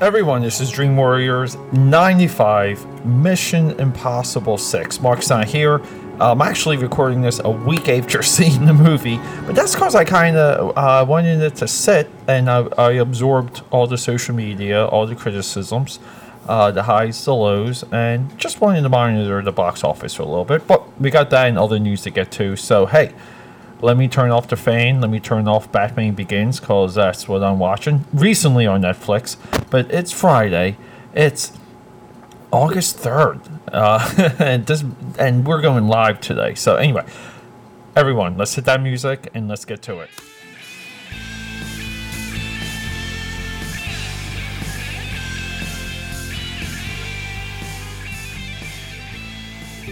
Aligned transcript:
Everyone, 0.00 0.40
this 0.40 0.62
is 0.62 0.70
Dream 0.70 0.96
Warriors 0.96 1.56
95 1.74 3.04
Mission 3.04 3.78
Impossible 3.78 4.56
6. 4.56 4.98
Mark's 5.02 5.28
not 5.28 5.46
here. 5.46 5.82
I'm 6.18 6.40
actually 6.40 6.78
recording 6.78 7.20
this 7.20 7.38
a 7.44 7.50
week 7.50 7.86
after 7.90 8.22
seeing 8.22 8.64
the 8.64 8.72
movie, 8.72 9.18
but 9.44 9.54
that's 9.54 9.74
because 9.74 9.94
I 9.94 10.04
kind 10.06 10.38
of 10.38 10.74
uh, 10.74 11.04
wanted 11.06 11.42
it 11.42 11.56
to 11.56 11.68
sit 11.68 12.08
and 12.26 12.48
I, 12.48 12.60
I, 12.78 12.92
absorbed 12.92 13.60
all 13.70 13.86
the 13.86 13.98
social 13.98 14.34
media, 14.34 14.86
all 14.86 15.06
the 15.06 15.14
criticisms, 15.14 16.00
uh, 16.48 16.70
the 16.70 16.84
highs, 16.84 17.22
the 17.22 17.34
lows, 17.34 17.84
and 17.92 18.38
just 18.38 18.62
wanted 18.62 18.80
to 18.80 18.88
monitor 18.88 19.42
the 19.42 19.52
box 19.52 19.84
office 19.84 20.14
for 20.14 20.22
a 20.22 20.26
little 20.26 20.46
bit. 20.46 20.66
But 20.66 20.98
we 20.98 21.10
got 21.10 21.28
that 21.28 21.46
and 21.46 21.58
other 21.58 21.78
news 21.78 22.00
to 22.04 22.10
get 22.10 22.30
to, 22.32 22.56
so 22.56 22.86
hey, 22.86 23.12
let 23.82 23.96
me 23.96 24.08
turn 24.08 24.30
off 24.30 24.48
the 24.48 24.56
fan. 24.56 25.00
Let 25.00 25.10
me 25.10 25.20
turn 25.20 25.48
off 25.48 25.70
Batman 25.72 26.14
Begins 26.14 26.60
because 26.60 26.94
that's 26.94 27.26
what 27.28 27.42
I'm 27.42 27.58
watching 27.58 28.04
recently 28.12 28.66
on 28.66 28.82
Netflix. 28.82 29.36
But 29.70 29.90
it's 29.90 30.12
Friday. 30.12 30.76
It's 31.14 31.52
August 32.50 32.98
3rd. 32.98 33.40
Uh, 33.72 34.34
and 34.38 34.66
this 34.66 34.84
and 35.18 35.46
we're 35.46 35.62
going 35.62 35.88
live 35.88 36.20
today. 36.20 36.54
So 36.54 36.76
anyway, 36.76 37.04
everyone, 37.96 38.36
let's 38.36 38.54
hit 38.54 38.66
that 38.66 38.82
music 38.82 39.30
and 39.34 39.48
let's 39.48 39.64
get 39.64 39.80
to 39.82 40.00
it. 40.00 40.10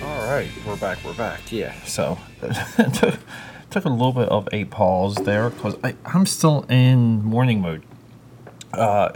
All 0.03 0.27
right, 0.27 0.49
we're 0.67 0.77
back. 0.77 1.03
We're 1.05 1.15
back. 1.15 1.51
Yeah. 1.51 1.73
So 1.85 2.19
took 3.71 3.85
a 3.85 3.89
little 3.89 4.13
bit 4.13 4.29
of 4.29 4.49
a 4.53 4.65
pause 4.67 5.17
there 5.17 5.51
because 5.51 5.77
I'm 6.05 6.27
still 6.27 6.65
in 6.69 7.23
morning 7.25 7.61
mode. 7.61 7.83
Uh, 8.73 9.13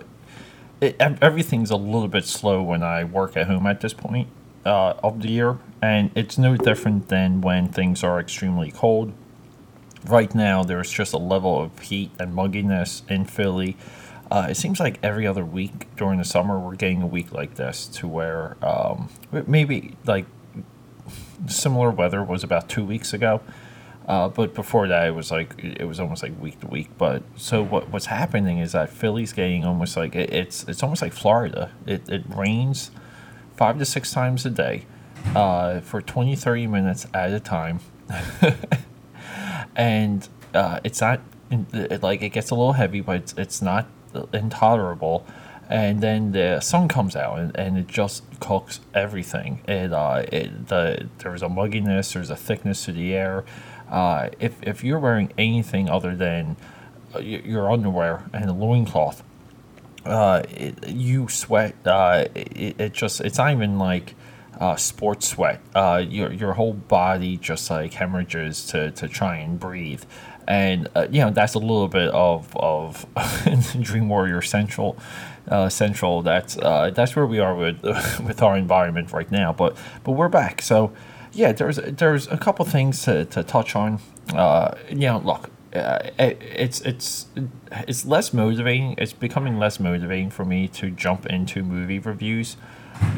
it, 0.81 0.97
everything's 1.01 1.71
a 1.71 1.77
little 1.77 2.09
bit 2.09 2.25
slow 2.25 2.63
when 2.63 2.83
I 2.83 3.05
work 3.05 3.37
at 3.37 3.47
home 3.47 3.67
at 3.67 3.81
this 3.81 3.93
point 3.93 4.29
uh, 4.67 4.95
of 5.03 5.23
the 5.23 5.29
year, 5.29 5.59
and 5.81 6.11
it's 6.15 6.39
no 6.39 6.57
different 6.57 7.09
than 7.09 7.41
when 7.41 7.69
things 7.69 8.03
are 8.03 8.21
extremely 8.21 8.71
cold. 8.71 9.13
Right 10.05 10.35
now, 10.35 10.65
there's 10.65 10.91
just 10.91 11.13
a 11.13 11.19
level 11.19 11.61
of 11.61 11.79
heat 11.79 12.11
and 12.19 12.35
mugginess 12.35 13.09
in 13.09 13.25
Philly. 13.25 13.77
Uh, 14.31 14.49
it 14.51 14.57
seems 14.57 14.81
like 14.81 14.99
every 15.03 15.27
other 15.27 15.45
week 15.45 15.87
during 15.97 16.19
the 16.19 16.25
summer, 16.25 16.59
we're 16.59 16.75
getting 16.75 17.03
a 17.03 17.07
week 17.07 17.33
like 17.33 17.55
this 17.55 17.87
to 17.87 18.09
where 18.09 18.57
um, 18.63 19.09
maybe 19.47 19.95
like 20.05 20.27
similar 21.47 21.91
weather 21.91 22.25
was 22.25 22.43
about 22.43 22.69
two 22.69 22.85
weeks 22.85 23.13
ago 23.13 23.41
uh, 24.07 24.29
but 24.29 24.55
before 24.55 24.89
that, 24.89 25.07
it 25.07 25.13
was 25.13 25.31
like 25.31 25.63
it 25.63 25.85
was 25.85 26.01
almost 26.01 26.23
like 26.23 26.39
week 26.41 26.61
to 26.61 26.67
week. 26.67 26.91
But 26.99 27.23
so 27.37 27.63
what 27.63 27.89
what's 27.91 28.07
happening 28.07 28.59
is 28.59 28.73
that 28.73 28.91
Philly's 28.91 29.33
getting 29.33 29.65
almost 29.65 29.97
like 29.97 30.15
it, 30.17 30.33
it's 30.33 30.65
it's 30.65 30.83
almost 30.83 31.03
like 31.03 31.13
Florida. 31.13 31.71
It, 31.87 32.09
it 32.09 32.25
rains 32.29 32.91
five 33.57 33.79
to 33.79 33.85
six 33.85 34.13
times 34.13 34.45
a 34.45 34.51
day 34.51 34.87
uh, 35.37 35.81
for 35.81 36.01
20, 36.01 36.35
30 36.35 36.67
minutes 36.67 37.07
at 37.15 37.33
a 37.33 37.39
time, 37.39 37.81
and 39.77 40.29
uh, 40.53 40.81
it's 40.83 41.01
not 41.01 41.21
it, 41.51 42.03
like 42.03 42.23
it 42.23 42.31
gets 42.31 42.51
a 42.51 42.55
little 42.55 42.73
heavy, 42.73 43.01
but 43.01 43.17
it's, 43.17 43.35
it's 43.37 43.63
not 43.63 43.87
intolerable. 44.33 45.27
And 45.69 46.03
then 46.03 46.33
the 46.33 46.61
sun 46.61 46.89
comes 46.89 47.17
out 47.17 47.39
and, 47.39 47.57
and 47.57 47.79
it 47.79 47.87
just 47.87 48.25
cooks 48.41 48.81
everything. 48.93 49.63
It, 49.67 49.93
uh, 49.93 50.25
it 50.31 50.69
the 50.69 51.09
there's 51.19 51.43
a 51.43 51.47
mugginess, 51.47 52.13
there's 52.13 52.31
a 52.31 52.37
thickness 52.37 52.85
to 52.87 52.93
the 52.93 53.15
air 53.15 53.45
uh, 53.93 54.31
if, 54.41 54.61
if 54.63 54.83
you're 54.83 54.99
wearing 54.99 55.33
anything 55.37 55.89
other 55.89 56.17
than 56.17 56.57
uh, 57.15 57.19
your 57.19 57.71
underwear 57.71 58.25
and 58.33 58.49
a 58.49 58.53
loincloth, 58.53 59.23
uh, 60.07 60.43
it, 60.51 60.89
you 60.89 61.29
sweat. 61.29 61.75
Uh, 61.85 62.25
it, 62.35 62.81
it 62.81 62.93
just 62.93 63.21
it's 63.21 63.39
not 63.39 63.53
even 63.53 63.79
like 63.79 64.15
uh, 64.59 64.77
sports 64.77 65.29
sweat. 65.29 65.61
Uh, 65.75 66.03
your 66.09 66.33
your 66.33 66.55
whole 66.55 66.73
body 66.73 67.37
just 67.37 67.71
like 67.71 67.93
hemorrhages 67.93 68.65
to, 68.67 68.91
to 68.93 69.07
try 69.07 69.37
and 69.37 69.61
breathe, 69.61 70.03
and 70.49 70.89
uh, 70.97 71.07
you 71.11 71.21
know 71.21 71.31
that's 71.31 71.55
a 71.55 71.59
little 71.59 71.87
bit 71.87 72.09
of 72.11 72.57
of 72.57 73.07
Dream 73.81 74.09
Warrior 74.09 74.43
Central. 74.43 74.97
Uh, 75.49 75.69
central. 75.69 76.23
That's 76.23 76.57
uh, 76.57 76.91
that's 76.95 77.17
where 77.17 77.27
we 77.27 77.41
are 77.41 77.55
with 77.55 77.83
with 78.25 78.43
our 78.43 78.57
environment 78.57 79.13
right 79.13 79.31
now. 79.31 79.53
But 79.53 79.77
but 80.03 80.13
we're 80.13 80.29
back. 80.29 80.63
So 80.63 80.93
yeah, 81.33 81.53
there's 81.53 81.77
there's 81.77 82.27
a 82.29 82.37
couple 82.37 82.65
things 82.65 83.03
to, 83.03 83.25
to 83.27 83.43
touch 83.43 83.75
on. 83.75 84.01
Uh, 84.35 84.75
you 84.89 85.07
know, 85.09 85.19
look, 85.19 85.51
uh, 85.75 85.99
it, 86.19 86.39
it's 86.43 86.81
it's 86.83 87.27
it's 87.89 88.05
less 88.05 88.33
motivating. 88.33 88.95
It's 88.99 89.13
becoming 89.13 89.59
less 89.59 89.81
motivating 89.81 90.31
for 90.31 90.45
me 90.45 90.69
to 90.69 90.91
jump 90.91 91.27
into 91.27 91.63
movie 91.63 91.99
reviews 91.99 92.55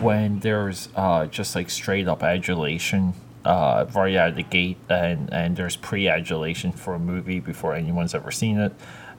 when 0.01 0.39
there's 0.41 0.89
uh, 0.95 1.27
just 1.27 1.55
like 1.55 1.71
straight 1.71 2.07
up 2.07 2.23
adulation 2.23 3.15
uh, 3.45 3.87
right 3.95 4.15
out 4.15 4.31
of 4.31 4.37
the 4.37 4.43
gate, 4.43 4.79
and 4.89 5.33
and 5.33 5.57
there's 5.57 5.77
pre-adulation 5.77 6.73
for 6.73 6.95
a 6.95 6.99
movie 6.99 7.41
before 7.41 7.75
anyone's 7.75 8.15
ever 8.15 8.31
seen 8.31 8.59
it, 8.59 8.73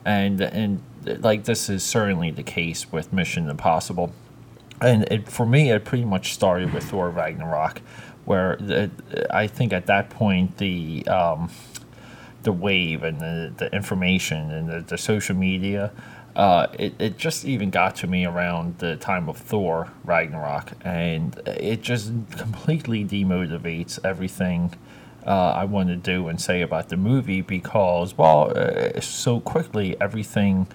and 0.05 0.39
and 0.41 0.81
like 1.03 1.43
this 1.43 1.69
is 1.69 1.83
certainly 1.83 2.31
the 2.31 2.43
case 2.43 2.91
with 2.91 3.11
Mission 3.11 3.49
Impossible, 3.49 4.13
and 4.79 5.03
it, 5.11 5.27
for 5.27 5.45
me, 5.45 5.71
it 5.71 5.83
pretty 5.83 6.05
much 6.05 6.33
started 6.33 6.73
with 6.73 6.85
Thor 6.85 7.09
Ragnarok 7.09 7.81
where 8.25 8.57
the, 8.57 8.89
I 9.29 9.47
think 9.47 9.73
at 9.73 9.85
that 9.87 10.09
point 10.09 10.57
the 10.57 11.07
um, 11.07 11.49
the 12.43 12.51
wave 12.51 13.03
and 13.03 13.19
the, 13.19 13.53
the 13.57 13.75
information 13.75 14.51
and 14.51 14.69
the, 14.69 14.79
the 14.81 14.97
social 14.97 15.35
media, 15.35 15.91
uh, 16.35 16.67
it, 16.77 16.93
it 16.99 17.17
just 17.17 17.43
even 17.43 17.69
got 17.69 17.95
to 17.97 18.07
me 18.07 18.25
around 18.25 18.77
the 18.77 18.95
time 18.97 19.27
of 19.27 19.37
Thor 19.37 19.91
Ragnarok, 20.03 20.73
and 20.83 21.35
it 21.47 21.81
just 21.81 22.11
completely 22.31 23.03
demotivates 23.03 23.99
everything 24.05 24.73
uh, 25.25 25.53
I 25.53 25.65
want 25.65 25.89
to 25.89 25.95
do 25.95 26.27
and 26.27 26.39
say 26.39 26.61
about 26.61 26.89
the 26.89 26.97
movie 26.97 27.41
because, 27.41 28.17
well, 28.17 28.53
uh, 28.55 28.99
so 29.01 29.39
quickly 29.39 29.99
everything 29.99 30.67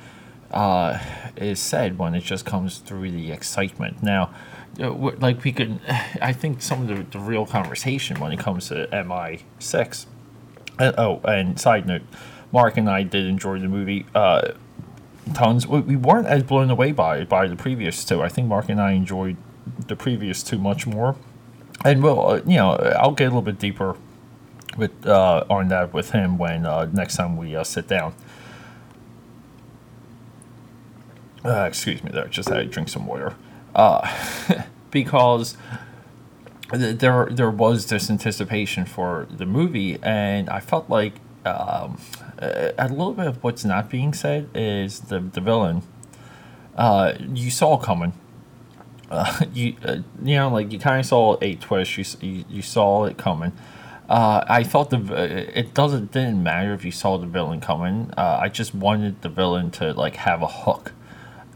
uh, 0.50 0.98
is 1.36 1.60
said 1.60 1.98
when 1.98 2.14
it 2.14 2.24
just 2.24 2.44
comes 2.44 2.78
through 2.78 3.12
the 3.12 3.30
excitement. 3.30 4.02
Now, 4.02 4.34
like 4.80 5.44
we 5.44 5.52
could, 5.52 5.80
I 6.22 6.32
think 6.32 6.62
some 6.62 6.82
of 6.82 6.88
the, 6.88 7.18
the 7.18 7.22
real 7.22 7.46
conversation 7.46 8.20
when 8.20 8.32
it 8.32 8.38
comes 8.38 8.68
to 8.68 8.88
MI6. 8.92 10.06
Uh, 10.78 10.92
oh, 10.96 11.20
and 11.24 11.60
side 11.60 11.86
note, 11.86 12.02
Mark 12.52 12.76
and 12.76 12.88
I 12.88 13.02
did 13.02 13.26
enjoy 13.26 13.58
the 13.58 13.68
movie. 13.68 14.06
Uh, 14.14 14.52
tons. 15.34 15.66
We, 15.66 15.80
we 15.80 15.96
weren't 15.96 16.26
as 16.26 16.42
blown 16.42 16.70
away 16.70 16.92
by 16.92 17.24
by 17.24 17.46
the 17.46 17.56
previous 17.56 18.04
two. 18.04 18.22
I 18.22 18.28
think 18.28 18.48
Mark 18.48 18.68
and 18.68 18.80
I 18.80 18.92
enjoyed 18.92 19.36
the 19.86 19.96
previous 19.96 20.42
two 20.42 20.58
much 20.58 20.86
more. 20.86 21.16
And 21.84 22.02
well, 22.02 22.30
uh, 22.30 22.36
you 22.46 22.56
know, 22.56 22.72
I'll 22.98 23.12
get 23.12 23.24
a 23.24 23.28
little 23.28 23.42
bit 23.42 23.58
deeper 23.58 23.96
with 24.76 25.06
uh, 25.06 25.44
on 25.50 25.68
that 25.68 25.92
with 25.92 26.12
him 26.12 26.38
when 26.38 26.64
uh, 26.64 26.88
next 26.92 27.16
time 27.16 27.36
we 27.36 27.54
uh, 27.54 27.64
sit 27.64 27.86
down. 27.86 28.14
Uh, 31.44 31.66
excuse 31.68 32.02
me, 32.02 32.10
there. 32.10 32.26
Just 32.28 32.48
had 32.48 32.56
to 32.56 32.64
drink 32.64 32.88
some 32.88 33.06
water 33.06 33.34
uh, 33.74 34.62
because 34.90 35.56
there 36.72 37.28
there 37.30 37.50
was 37.50 37.86
this 37.86 38.10
anticipation 38.10 38.84
for 38.84 39.26
the 39.30 39.46
movie, 39.46 39.98
and 40.02 40.48
I 40.48 40.60
felt 40.60 40.88
like 40.88 41.14
um, 41.44 41.98
a 42.38 42.88
little 42.88 43.12
bit 43.12 43.26
of 43.26 43.42
what's 43.42 43.64
not 43.64 43.90
being 43.90 44.12
said 44.14 44.48
is 44.54 45.00
the 45.00 45.20
the 45.20 45.40
villain. 45.40 45.82
Uh, 46.76 47.14
you 47.34 47.50
saw 47.50 47.76
coming. 47.76 48.12
Uh, 49.10 49.44
you 49.52 49.76
uh, 49.84 49.98
you 50.22 50.36
know 50.36 50.48
like 50.48 50.72
you 50.72 50.78
kind 50.78 51.00
of 51.00 51.06
saw 51.06 51.36
a 51.40 51.56
twist. 51.56 51.98
You, 51.98 52.04
you 52.20 52.44
you 52.48 52.62
saw 52.62 53.04
it 53.04 53.18
coming. 53.18 53.52
Uh, 54.08 54.44
I 54.48 54.64
thought 54.64 54.90
the 54.90 54.98
it 55.56 55.72
doesn't 55.72 56.12
didn't 56.12 56.42
matter 56.42 56.74
if 56.74 56.84
you 56.84 56.90
saw 56.90 57.16
the 57.16 57.26
villain 57.26 57.60
coming. 57.60 58.12
Uh, 58.16 58.38
I 58.42 58.48
just 58.48 58.74
wanted 58.74 59.22
the 59.22 59.28
villain 59.28 59.70
to 59.72 59.92
like 59.92 60.16
have 60.16 60.42
a 60.42 60.48
hook, 60.48 60.92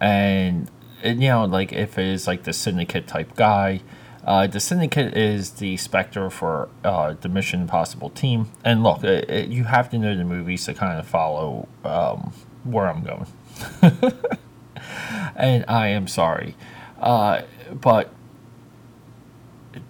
and, 0.00 0.70
you 1.04 1.28
know, 1.28 1.44
like 1.44 1.72
if 1.72 1.98
it 1.98 2.06
is 2.06 2.26
like 2.26 2.44
the 2.44 2.52
syndicate 2.52 3.06
type 3.06 3.36
guy. 3.36 3.80
Uh, 4.24 4.46
the 4.46 4.58
syndicate 4.58 5.14
is 5.14 5.50
the 5.50 5.76
SPECTRE 5.76 6.30
for 6.30 6.70
uh, 6.82 7.14
the 7.20 7.28
Mission 7.28 7.60
Impossible 7.60 8.08
team. 8.08 8.50
And 8.64 8.82
look, 8.82 9.04
it, 9.04 9.28
it, 9.28 9.48
you 9.50 9.64
have 9.64 9.90
to 9.90 9.98
know 9.98 10.16
the 10.16 10.24
movies 10.24 10.64
to 10.64 10.72
kind 10.72 10.98
of 10.98 11.06
follow 11.06 11.68
um, 11.84 12.32
where 12.64 12.88
I'm 12.88 13.02
going. 13.02 13.26
and 15.36 15.66
I 15.68 15.88
am 15.88 16.08
sorry. 16.08 16.56
Uh, 16.98 17.42
but 17.70 18.14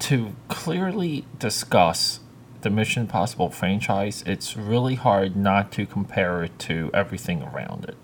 to 0.00 0.34
clearly 0.48 1.26
discuss 1.38 2.18
the 2.62 2.70
Mission 2.70 3.02
Impossible 3.02 3.50
franchise, 3.50 4.24
it's 4.26 4.56
really 4.56 4.96
hard 4.96 5.36
not 5.36 5.70
to 5.72 5.86
compare 5.86 6.42
it 6.42 6.58
to 6.60 6.90
everything 6.92 7.40
around 7.40 7.84
it 7.84 7.96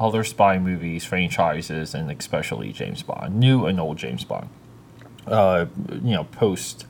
other 0.00 0.24
spy 0.24 0.58
movies, 0.58 1.04
franchises, 1.04 1.94
and 1.94 2.10
especially 2.10 2.72
James 2.72 3.02
Bond, 3.02 3.36
new 3.36 3.66
and 3.66 3.80
old 3.80 3.98
James 3.98 4.24
Bond. 4.24 4.48
Uh, 5.26 5.66
you 5.90 6.14
know, 6.14 6.24
post 6.24 6.86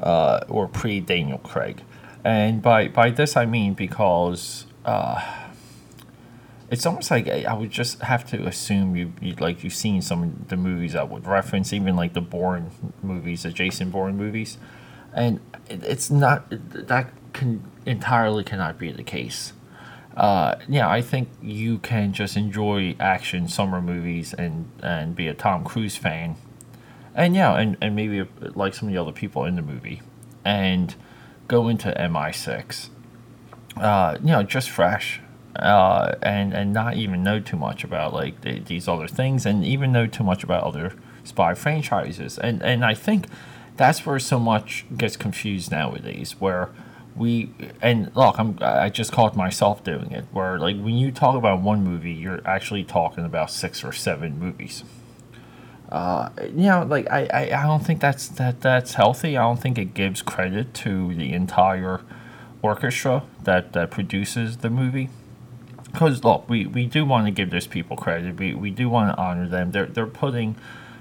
uh, 0.00 0.40
or 0.48 0.68
pre 0.68 1.00
Daniel 1.00 1.38
Craig, 1.38 1.82
and 2.24 2.62
by 2.62 2.88
by 2.88 3.10
this 3.10 3.36
I 3.36 3.44
mean 3.44 3.74
because 3.74 4.66
uh, 4.84 5.20
it's 6.70 6.86
almost 6.86 7.10
like 7.10 7.28
I, 7.28 7.44
I 7.44 7.54
would 7.54 7.70
just 7.70 8.00
have 8.02 8.26
to 8.30 8.46
assume 8.46 8.96
you, 8.96 9.12
you 9.20 9.34
like 9.34 9.64
you've 9.64 9.74
seen 9.74 10.02
some 10.02 10.22
of 10.22 10.48
the 10.48 10.56
movies 10.56 10.92
that 10.92 11.08
would 11.08 11.26
reference 11.26 11.72
even 11.72 11.96
like 11.96 12.14
the 12.14 12.20
Bourne 12.20 12.70
movies, 13.02 13.42
the 13.42 13.50
Jason 13.50 13.90
Bourne 13.90 14.16
movies, 14.16 14.58
and 15.12 15.40
it, 15.68 15.82
it's 15.82 16.10
not 16.10 16.46
that 16.50 17.10
can 17.32 17.64
entirely 17.86 18.44
cannot 18.44 18.78
be 18.78 18.92
the 18.92 19.02
case. 19.02 19.52
Uh, 20.18 20.58
yeah, 20.68 20.90
I 20.90 21.00
think 21.00 21.28
you 21.40 21.78
can 21.78 22.12
just 22.12 22.36
enjoy 22.36 22.96
action 22.98 23.46
summer 23.46 23.80
movies 23.80 24.34
and 24.34 24.68
and 24.82 25.14
be 25.14 25.28
a 25.28 25.34
Tom 25.34 25.62
Cruise 25.62 25.96
fan, 25.96 26.34
and 27.14 27.36
yeah, 27.36 27.56
and, 27.56 27.76
and 27.80 27.94
maybe 27.94 28.26
like 28.40 28.74
some 28.74 28.88
of 28.88 28.92
the 28.92 29.00
other 29.00 29.12
people 29.12 29.44
in 29.44 29.54
the 29.54 29.62
movie, 29.62 30.02
and 30.44 30.96
go 31.46 31.68
into 31.68 31.92
MI6. 31.96 32.88
Uh, 33.76 34.18
you 34.20 34.32
know, 34.32 34.42
just 34.42 34.68
fresh 34.68 35.20
uh, 35.54 36.16
and 36.20 36.52
and 36.52 36.72
not 36.72 36.96
even 36.96 37.22
know 37.22 37.38
too 37.38 37.56
much 37.56 37.84
about 37.84 38.12
like 38.12 38.40
the, 38.40 38.58
these 38.58 38.88
other 38.88 39.06
things, 39.06 39.46
and 39.46 39.64
even 39.64 39.92
know 39.92 40.08
too 40.08 40.24
much 40.24 40.42
about 40.42 40.64
other 40.64 40.94
spy 41.22 41.54
franchises. 41.54 42.38
And 42.38 42.60
and 42.64 42.84
I 42.84 42.94
think 42.94 43.26
that's 43.76 44.04
where 44.04 44.18
so 44.18 44.40
much 44.40 44.84
gets 44.96 45.16
confused 45.16 45.70
nowadays, 45.70 46.32
where 46.40 46.70
we 47.18 47.50
and 47.82 48.14
look, 48.14 48.38
I'm 48.38 48.58
I 48.60 48.88
just 48.90 49.12
caught 49.12 49.36
myself 49.36 49.82
doing 49.84 50.12
it, 50.12 50.24
where 50.32 50.58
like 50.58 50.76
when 50.76 50.96
you 50.96 51.10
talk 51.10 51.36
about 51.36 51.60
one 51.60 51.82
movie, 51.82 52.12
you're 52.12 52.40
actually 52.46 52.84
talking 52.84 53.24
about 53.24 53.50
six 53.50 53.84
or 53.84 53.92
seven 53.92 54.38
movies. 54.38 54.84
Uh, 55.90 56.28
you 56.42 56.66
know, 56.66 56.86
like 56.88 57.10
I, 57.10 57.28
I, 57.32 57.62
I 57.62 57.66
don't 57.66 57.84
think 57.84 58.00
that's 58.00 58.28
that 58.28 58.60
that's 58.60 58.94
healthy. 58.94 59.36
I 59.36 59.42
don't 59.42 59.60
think 59.60 59.78
it 59.78 59.94
gives 59.94 60.22
credit 60.22 60.74
to 60.74 61.14
the 61.14 61.32
entire 61.32 62.02
orchestra 62.62 63.24
that 63.44 63.72
that 63.72 63.90
produces 63.90 64.58
the 64.58 64.70
movie 64.70 65.08
because 65.92 66.22
look, 66.24 66.48
we, 66.48 66.66
we 66.66 66.86
do 66.86 67.04
want 67.04 67.26
to 67.26 67.30
give 67.30 67.50
those 67.50 67.66
people 67.66 67.96
credit. 67.96 68.38
We, 68.38 68.54
we 68.54 68.70
do 68.70 68.88
want 68.88 69.14
to 69.14 69.20
honor 69.20 69.48
them. 69.48 69.72
They're 69.72 69.86
they're 69.86 70.06
putting 70.06 70.56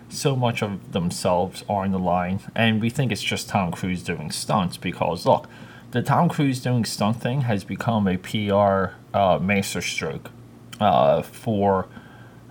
so 0.09 0.35
much 0.35 0.63
of 0.63 0.93
themselves 0.93 1.63
on 1.67 1.91
the 1.91 1.99
line, 1.99 2.39
and 2.55 2.81
we 2.81 2.89
think 2.89 3.11
it's 3.11 3.21
just 3.21 3.49
Tom 3.49 3.71
Cruise 3.71 4.03
doing 4.03 4.31
stunts 4.31 4.77
because 4.77 5.25
look, 5.25 5.47
the 5.91 6.01
Tom 6.01 6.29
Cruise 6.29 6.61
doing 6.61 6.85
stunt 6.85 7.21
thing 7.21 7.41
has 7.41 7.63
become 7.63 8.07
a 8.07 8.17
PR 8.17 8.95
uh, 9.13 9.39
masterstroke 9.39 10.31
uh, 10.79 11.21
for 11.21 11.87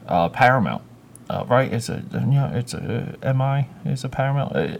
uh, 0.06 0.28
Paramount. 0.28 0.82
Uh, 1.28 1.44
right? 1.48 1.72
It's 1.72 1.88
a 1.88 2.02
know, 2.02 2.50
it's 2.54 2.72
a 2.72 3.34
MI 3.34 3.68
is 3.90 4.04
a 4.04 4.08
Paramount. 4.08 4.54
Uh, 4.54 4.76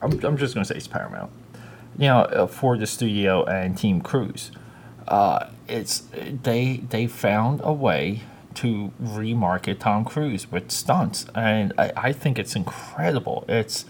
I'm, 0.00 0.24
I'm 0.24 0.36
just 0.36 0.54
gonna 0.54 0.64
say 0.64 0.76
it's 0.76 0.88
Paramount. 0.88 1.30
You 1.98 2.06
know, 2.06 2.20
uh, 2.20 2.46
for 2.46 2.78
the 2.78 2.86
studio 2.86 3.44
and 3.44 3.76
Team 3.76 4.00
Cruise 4.00 4.50
uh, 5.08 5.48
it's 5.68 6.04
they 6.42 6.78
they 6.88 7.06
found 7.06 7.60
a 7.62 7.72
way 7.72 8.22
to 8.54 8.92
remarket 9.02 9.78
Tom 9.80 10.04
Cruise 10.04 10.50
with 10.50 10.70
stunts, 10.70 11.26
and 11.34 11.72
I, 11.78 11.92
I 11.96 12.12
think 12.12 12.38
it's 12.38 12.54
incredible. 12.54 13.44
It's 13.48 13.84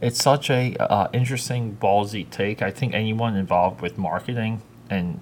it's 0.00 0.22
such 0.22 0.50
a 0.50 0.76
uh, 0.76 1.08
interesting 1.12 1.76
ballsy 1.80 2.28
take. 2.30 2.62
I 2.62 2.70
think 2.70 2.94
anyone 2.94 3.36
involved 3.36 3.80
with 3.80 3.98
marketing 3.98 4.62
and 4.90 5.20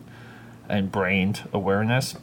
and 0.69 0.91
brand 0.91 1.49
awareness 1.53 2.17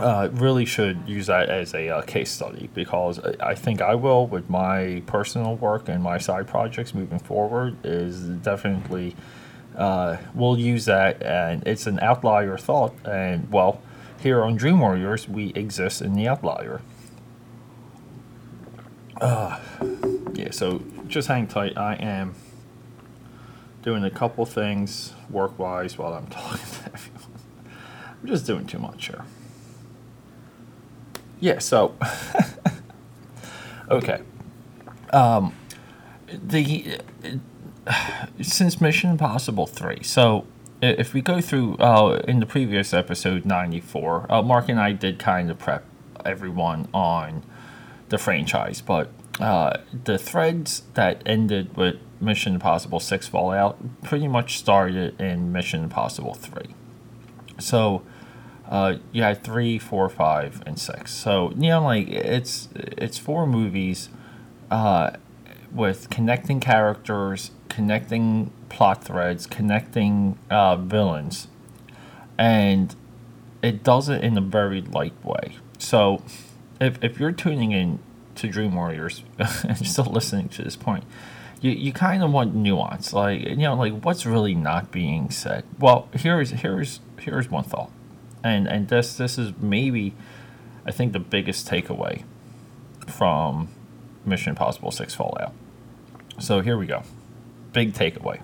uh, 0.00 0.28
really 0.32 0.64
should 0.64 1.08
use 1.08 1.26
that 1.26 1.48
as 1.48 1.74
a 1.74 1.88
uh, 1.88 2.02
case 2.02 2.30
study 2.30 2.68
because 2.74 3.18
I 3.40 3.54
think 3.54 3.80
I 3.80 3.94
will 3.94 4.26
with 4.26 4.50
my 4.50 5.02
personal 5.06 5.56
work 5.56 5.88
and 5.88 6.02
my 6.02 6.18
side 6.18 6.46
projects 6.46 6.92
moving 6.92 7.18
forward 7.18 7.76
is 7.84 8.20
definitely 8.20 9.14
uh, 9.76 10.16
we'll 10.34 10.58
use 10.58 10.86
that, 10.86 11.22
and 11.22 11.64
it's 11.66 11.86
an 11.86 12.00
outlier 12.00 12.58
thought. 12.58 12.94
And 13.04 13.50
well, 13.52 13.80
here 14.20 14.42
on 14.42 14.56
Dream 14.56 14.80
Warriors, 14.80 15.28
we 15.28 15.52
exist 15.54 16.02
in 16.02 16.14
the 16.14 16.26
outlier. 16.26 16.80
Uh, 19.20 19.60
yeah, 20.34 20.50
so 20.50 20.82
just 21.08 21.28
hang 21.28 21.46
tight. 21.46 21.76
I 21.76 21.94
am 21.94 22.34
doing 23.82 24.04
a 24.04 24.10
couple 24.10 24.44
things 24.44 25.14
work 25.30 25.58
wise 25.58 25.96
while 25.98 26.12
I'm 26.12 26.26
talking 26.30 26.58
to 26.58 26.92
everyone. 26.92 27.22
I'm 28.22 28.28
just 28.28 28.46
doing 28.46 28.66
too 28.66 28.78
much 28.78 29.06
here. 29.08 29.24
Yeah, 31.40 31.58
so. 31.58 31.94
okay. 33.90 34.22
Um, 35.12 35.54
the 36.26 37.00
since 38.42 38.80
Mission 38.80 39.10
Impossible 39.10 39.66
3, 39.66 40.02
so 40.02 40.46
if 40.82 41.14
we 41.14 41.22
go 41.22 41.40
through 41.40 41.76
uh, 41.76 42.22
in 42.28 42.40
the 42.40 42.46
previous 42.46 42.92
episode 42.92 43.44
94, 43.44 44.26
uh, 44.30 44.42
Mark 44.42 44.68
and 44.68 44.78
I 44.78 44.92
did 44.92 45.18
kind 45.18 45.50
of 45.50 45.58
prep 45.58 45.84
everyone 46.24 46.88
on 46.92 47.42
the 48.10 48.18
franchise, 48.18 48.80
but 48.80 49.10
uh, 49.40 49.78
the 50.04 50.18
threads 50.18 50.82
that 50.94 51.22
ended 51.24 51.76
with 51.76 51.96
Mission 52.20 52.54
Impossible 52.54 53.00
6 53.00 53.28
Fallout 53.28 54.02
pretty 54.02 54.28
much 54.28 54.58
started 54.58 55.20
in 55.20 55.52
Mission 55.52 55.84
Impossible 55.84 56.34
3. 56.34 56.74
So 57.58 58.02
uh, 58.68 58.96
you 59.12 59.22
had 59.22 59.42
three, 59.42 59.78
four, 59.78 60.08
five, 60.08 60.62
and 60.66 60.78
six. 60.78 61.12
So 61.12 61.52
you 61.56 61.70
know, 61.70 61.82
like 61.82 62.08
it's 62.08 62.68
it's 62.74 63.18
four 63.18 63.46
movies 63.46 64.10
uh, 64.70 65.12
with 65.72 66.10
connecting 66.10 66.60
characters 66.60 67.50
connecting 67.78 68.50
plot 68.68 69.04
threads, 69.04 69.46
connecting 69.46 70.36
uh, 70.50 70.74
villains, 70.74 71.46
and 72.36 72.96
it 73.62 73.84
does 73.84 74.08
it 74.08 74.24
in 74.24 74.36
a 74.36 74.40
very 74.40 74.80
light 74.80 75.14
way. 75.24 75.56
So, 75.78 76.22
if, 76.80 76.98
if 77.04 77.20
you're 77.20 77.30
tuning 77.30 77.70
in 77.70 78.00
to 78.38 78.48
Dream 78.48 78.74
Warriors 78.74 79.22
and 79.38 79.86
still 79.86 80.06
listening 80.06 80.48
to 80.50 80.62
this 80.62 80.76
point, 80.76 81.04
you, 81.60 81.70
you 81.70 81.92
kind 81.92 82.22
of 82.22 82.32
want 82.32 82.54
nuance, 82.54 83.12
like 83.12 83.42
you 83.42 83.56
know, 83.56 83.74
like 83.74 84.00
what's 84.02 84.24
really 84.26 84.54
not 84.54 84.90
being 84.90 85.30
said. 85.30 85.64
Well, 85.78 86.08
here's 86.12 86.50
here's 86.50 87.00
here's 87.18 87.50
one 87.50 87.64
thought, 87.64 87.90
and 88.42 88.66
and 88.66 88.88
this 88.88 89.16
this 89.16 89.38
is 89.38 89.52
maybe, 89.60 90.14
I 90.86 90.92
think 90.92 91.12
the 91.12 91.20
biggest 91.20 91.68
takeaway 91.68 92.24
from 93.06 93.68
Mission 94.24 94.50
Impossible 94.50 94.90
Six 94.90 95.14
Fallout. 95.14 95.52
So 96.38 96.60
here 96.60 96.78
we 96.78 96.86
go 96.86 97.02
big 97.72 97.92
takeaway. 97.92 98.40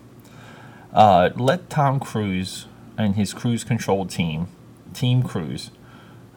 Uh, 0.92 1.30
let 1.36 1.68
Tom 1.68 1.98
Cruise 1.98 2.66
and 2.96 3.16
his 3.16 3.34
cruise 3.34 3.64
control 3.64 4.06
team, 4.06 4.46
Team 4.92 5.22
Cruise, 5.22 5.70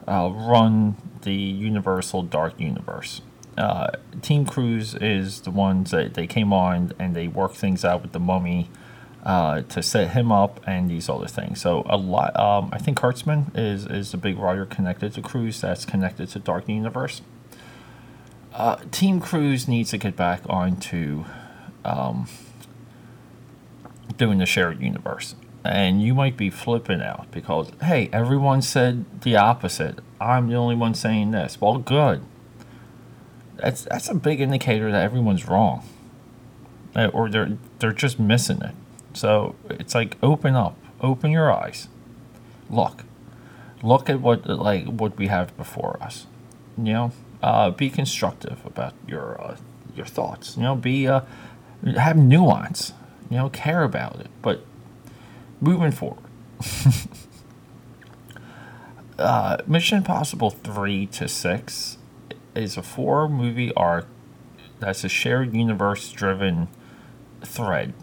uh, 0.06 0.30
run 0.32 0.96
the 1.22 1.34
Universal 1.34 2.24
Dark 2.24 2.58
Universe. 2.58 3.20
Uh, 3.58 3.90
team 4.22 4.46
Cruise 4.46 4.94
is 4.94 5.40
the 5.40 5.50
ones 5.50 5.90
that 5.90 6.14
they 6.14 6.26
came 6.26 6.52
on 6.52 6.92
and 6.98 7.14
they 7.14 7.26
worked 7.26 7.56
things 7.56 7.84
out 7.84 8.02
with 8.02 8.12
the 8.12 8.20
Mummy 8.20 8.70
uh, 9.24 9.62
to 9.62 9.82
set 9.82 10.10
him 10.10 10.30
up 10.30 10.60
and 10.66 10.88
these 10.88 11.08
other 11.08 11.26
things. 11.26 11.60
So 11.60 11.82
a 11.86 11.96
lot, 11.96 12.38
um, 12.38 12.70
I 12.72 12.78
think 12.78 12.98
Kurtzman 12.98 13.50
is 13.56 13.84
is 13.86 14.12
the 14.12 14.16
big 14.16 14.38
writer 14.38 14.64
connected 14.64 15.12
to 15.14 15.22
Cruise 15.22 15.60
that's 15.60 15.84
connected 15.84 16.28
to 16.30 16.38
Dark 16.38 16.68
Universe. 16.68 17.20
Uh, 18.54 18.76
Team 18.92 19.20
Cruise 19.20 19.68
needs 19.68 19.90
to 19.90 19.98
get 19.98 20.16
back 20.16 20.42
onto 20.48 21.24
um, 21.84 22.28
doing 24.16 24.38
the 24.38 24.46
shared 24.46 24.80
universe. 24.80 25.34
And 25.64 26.00
you 26.00 26.14
might 26.14 26.36
be 26.36 26.50
flipping 26.50 27.02
out 27.02 27.30
because, 27.30 27.70
hey, 27.82 28.08
everyone 28.12 28.62
said 28.62 29.04
the 29.22 29.36
opposite. 29.36 29.98
I'm 30.20 30.48
the 30.48 30.54
only 30.54 30.74
one 30.76 30.94
saying 30.94 31.32
this. 31.32 31.60
Well, 31.60 31.78
good. 31.78 32.22
That's 33.58 33.84
that's 33.84 34.08
a 34.08 34.14
big 34.14 34.40
indicator 34.40 34.90
that 34.90 35.02
everyone's 35.02 35.46
wrong, 35.48 35.84
or 36.94 37.28
they're 37.28 37.58
they're 37.78 37.92
just 37.92 38.18
missing 38.18 38.62
it. 38.62 38.74
So 39.14 39.54
it's 39.70 39.94
like 39.94 40.16
open 40.22 40.54
up, 40.54 40.76
open 41.00 41.30
your 41.30 41.52
eyes, 41.52 41.88
look, 42.70 43.04
look 43.82 44.08
at 44.08 44.20
what 44.20 44.46
like 44.46 44.86
what 44.86 45.16
we 45.16 45.26
have 45.26 45.56
before 45.56 45.98
us. 46.00 46.26
You 46.76 46.92
know, 46.92 47.12
uh, 47.42 47.70
be 47.70 47.90
constructive 47.90 48.64
about 48.64 48.94
your 49.06 49.40
uh, 49.40 49.56
your 49.96 50.06
thoughts. 50.06 50.56
You 50.56 50.62
know, 50.62 50.76
be 50.76 51.08
uh, 51.08 51.22
have 51.96 52.16
nuance 52.16 52.92
you 53.30 53.36
know, 53.36 53.48
care 53.50 53.82
about 53.82 54.20
it. 54.20 54.28
But 54.42 54.64
moving 55.60 55.92
forward, 55.92 56.24
uh, 59.18 59.58
Mission 59.66 59.98
Impossible 59.98 60.50
3 60.50 61.06
to 61.06 61.28
6 61.28 61.97
is 62.58 62.76
a 62.76 62.82
four 62.82 63.28
movie 63.28 63.72
arc 63.74 64.06
that's 64.80 65.04
a 65.04 65.08
shared 65.08 65.54
universe 65.54 66.10
driven 66.12 66.68
thread. 67.42 67.94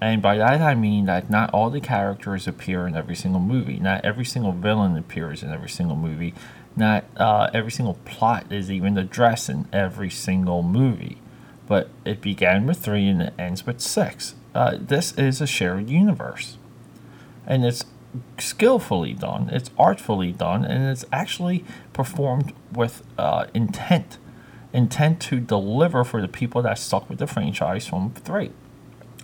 And 0.00 0.20
by 0.20 0.36
that 0.38 0.60
I 0.60 0.74
mean 0.74 1.06
that 1.06 1.30
not 1.30 1.50
all 1.50 1.70
the 1.70 1.80
characters 1.80 2.46
appear 2.46 2.86
in 2.86 2.96
every 2.96 3.14
single 3.14 3.40
movie. 3.40 3.78
Not 3.78 4.04
every 4.04 4.24
single 4.24 4.52
villain 4.52 4.96
appears 4.96 5.42
in 5.42 5.52
every 5.52 5.68
single 5.68 5.96
movie. 5.96 6.34
Not 6.76 7.04
uh, 7.16 7.50
every 7.54 7.70
single 7.70 7.94
plot 8.04 8.50
is 8.50 8.70
even 8.70 8.98
addressed 8.98 9.48
in 9.48 9.66
every 9.72 10.10
single 10.10 10.62
movie. 10.62 11.18
But 11.66 11.88
it 12.04 12.20
began 12.20 12.66
with 12.66 12.78
three 12.78 13.08
and 13.08 13.22
it 13.22 13.34
ends 13.38 13.64
with 13.64 13.80
six 13.80 14.34
uh, 14.54 14.76
this 14.80 15.12
is 15.12 15.40
a 15.40 15.46
shared 15.46 15.90
universe. 15.90 16.56
And 17.46 17.64
it's 17.64 17.84
skillfully 18.38 19.14
done, 19.14 19.50
it's 19.50 19.70
artfully 19.78 20.32
done, 20.32 20.64
and 20.64 20.88
it's 20.90 21.04
actually 21.12 21.64
performed 21.92 22.52
with 22.72 23.02
uh, 23.18 23.46
intent 23.54 24.18
intent 24.72 25.20
to 25.20 25.38
deliver 25.38 26.02
for 26.02 26.20
the 26.20 26.26
people 26.26 26.60
that 26.60 26.76
stuck 26.76 27.08
with 27.08 27.20
the 27.20 27.26
franchise 27.28 27.86
from 27.86 28.10
three. 28.10 28.50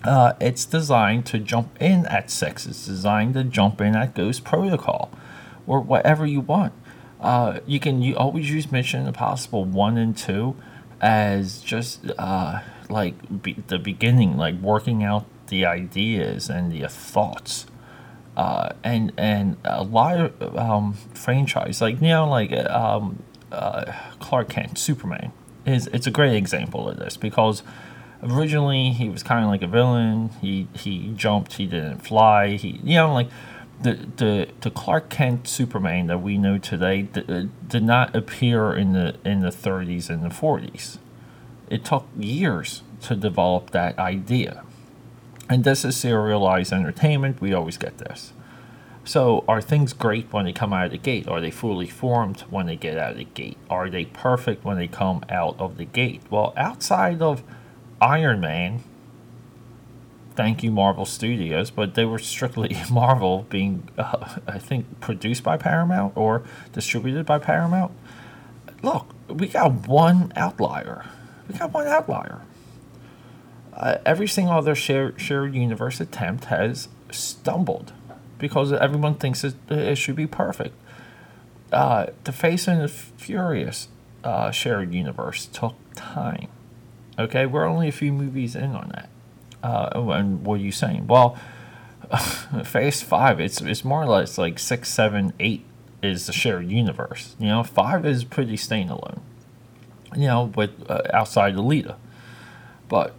Uh, 0.05 0.33
it's 0.41 0.65
designed 0.65 1.27
to 1.27 1.39
jump 1.39 1.77
in 1.83 2.07
at 2.07 2.31
six. 2.31 2.67
It's 2.67 2.87
designed 2.87 3.35
to 3.35 3.45
jump 3.45 3.81
in 3.81 3.97
at 3.97 4.15
Ghost 4.15 4.45
Protocol, 4.45 5.11
or 5.67 5.81
whatever 5.81 6.25
you 6.25 6.41
want. 6.41 6.73
Uh, 7.21 7.61
you 7.67 7.79
can 7.79 8.01
you 8.01 8.17
always 8.17 8.51
use 8.51 8.73
Mission 8.73 9.07
Impossible 9.07 9.65
one 9.65 9.99
and 9.99 10.17
two 10.17 10.57
as 11.01 11.61
just 11.61 12.11
uh, 12.19 12.61
like 12.89 13.43
be, 13.43 13.55
the 13.67 13.79
beginning, 13.79 14.37
like 14.37 14.55
working 14.57 15.03
out 15.03 15.27
the 15.49 15.67
ideas 15.67 16.49
and 16.49 16.73
the 16.73 16.89
thoughts. 16.89 17.67
Uh, 18.37 18.73
and 18.85 19.13
and 19.19 19.57
a 19.65 19.83
lot 19.83 20.19
of 20.19 20.57
um, 20.57 20.95
franchise 21.15 21.81
like 21.81 22.01
you 22.01 22.09
know 22.09 22.29
like 22.29 22.53
um, 22.53 23.23
uh, 23.53 23.93
Clark 24.21 24.51
Kent, 24.51 24.79
Superman 24.79 25.33
is 25.67 25.89
it's 25.89 26.07
a 26.07 26.11
great 26.11 26.37
example 26.37 26.89
of 26.89 26.97
this 26.99 27.17
because 27.17 27.63
originally 28.23 28.91
he 28.91 29.09
was 29.09 29.23
kind 29.23 29.45
of 29.45 29.51
like 29.51 29.63
a 29.63 29.67
villain. 29.67 30.31
He 30.41 30.69
he 30.75 31.13
jumped, 31.17 31.55
he 31.55 31.67
didn't 31.67 31.99
fly. 31.99 32.57
He 32.57 32.81
you 32.83 32.95
know 32.95 33.13
like 33.13 33.29
the 33.81 33.95
the 34.17 34.49
the 34.61 34.71
Clark 34.71 35.09
Kent 35.09 35.49
Superman 35.49 36.07
that 36.07 36.19
we 36.23 36.39
know 36.39 36.59
today 36.59 37.03
did, 37.03 37.31
uh, 37.31 37.43
did 37.67 37.83
not 37.83 38.15
appear 38.15 38.75
in 38.75 38.93
the 38.93 39.17
in 39.25 39.41
the 39.41 39.49
30s 39.49 40.11
and 40.11 40.23
the 40.23 40.29
40s. 40.29 40.99
It 41.69 41.85
took 41.85 42.07
years 42.17 42.83
to 43.03 43.15
develop 43.15 43.71
that 43.71 43.99
idea. 43.99 44.65
And 45.51 45.65
this 45.65 45.85
is 45.85 45.97
serialized 45.97 46.73
entertainment. 46.73 47.41
We 47.41 47.53
always 47.53 47.77
get 47.77 47.99
this. 47.99 48.33
So, 49.05 49.45
are 49.49 49.61
things 49.61 49.93
great 49.93 50.33
when 50.33 50.45
they 50.45 50.53
come 50.53 50.73
out 50.73 50.87
of 50.87 50.93
the 50.93 50.99
gate? 50.99 51.27
Are 51.27 51.41
they 51.41 51.51
fully 51.51 51.89
formed 51.89 52.43
when 52.43 52.67
they 52.67 52.77
get 52.77 52.97
out 52.97 53.13
of 53.13 53.17
the 53.19 53.25
gate? 53.25 53.59
Are 53.69 53.91
they 53.91 54.05
perfect 54.05 54.65
when 54.65 54.77
they 54.77 54.87
come 54.87 55.25
out 55.29 55.59
of 55.59 55.77
the 55.77 55.85
gate? 55.85 56.23
Well, 56.31 56.53
outside 56.57 57.21
of 57.21 57.43
Iron 58.01 58.39
Man, 58.39 58.85
thank 60.37 60.63
you, 60.63 60.71
Marvel 60.71 61.05
Studios, 61.05 61.73
but 61.73 61.97
they 61.97 62.05
were 62.05 62.21
strictly 62.21 62.77
Marvel 62.91 63.47
being, 63.49 63.89
uh, 63.99 64.37
I 64.47 64.61
think, 64.61 65.01
produced 65.01 65.43
by 65.43 65.57
Paramount 65.57 66.17
or 66.17 66.45
distributed 66.73 67.27
by 67.27 67.41
Paramount. 67.41 67.91
Look, 68.85 69.09
we 69.29 69.49
got 69.49 69.89
one 69.89 70.33
outlier. 70.37 71.07
We 71.49 71.59
got 71.59 71.73
one 71.73 71.89
outlier. 71.89 72.43
Uh, 73.73 73.99
every 74.05 74.27
single 74.27 74.55
other 74.55 74.75
shared, 74.75 75.21
shared 75.21 75.55
universe 75.55 76.01
attempt 76.01 76.47
has 76.47 76.89
stumbled 77.11 77.93
because 78.39 78.73
everyone 78.73 79.15
thinks 79.15 79.45
it, 79.45 79.55
it 79.69 79.97
should 79.97 80.17
be 80.17 80.27
perfect. 80.27 80.75
Uh, 81.73 82.07
the 82.25 82.33
Fast 82.33 82.67
and 82.67 82.83
the 82.83 82.89
Furious 82.89 83.89
uh, 84.25 84.51
shared 84.51 84.93
universe 84.93 85.47
took 85.47 85.75
time. 85.95 86.49
Okay, 87.19 87.47
we're 87.47 87.67
only 87.67 87.89
a 87.89 87.93
few 87.93 88.13
movies 88.13 88.57
in 88.57 88.75
on 88.75 88.89
that. 88.95 89.09
Uh, 89.63 90.11
and 90.13 90.45
what 90.45 90.55
are 90.55 90.63
you 90.63 90.73
saying? 90.73 91.07
Well, 91.07 91.39
Phase 92.65 93.03
Five, 93.03 93.41
it's 93.41 93.61
it's 93.61 93.85
more 93.85 94.03
or 94.03 94.07
less 94.07 94.39
like 94.39 94.59
six, 94.59 94.89
seven, 94.89 95.33
eight 95.39 95.65
is 96.03 96.27
the 96.27 96.33
shared 96.33 96.71
universe. 96.71 97.37
You 97.39 97.49
know, 97.49 97.63
five 97.63 98.07
is 98.07 98.25
pretty 98.25 98.57
standalone. 98.57 99.21
You 100.17 100.27
know, 100.27 100.45
with 100.57 100.71
uh, 100.91 101.03
outside 101.13 101.57
leader, 101.57 101.97
but 102.89 103.15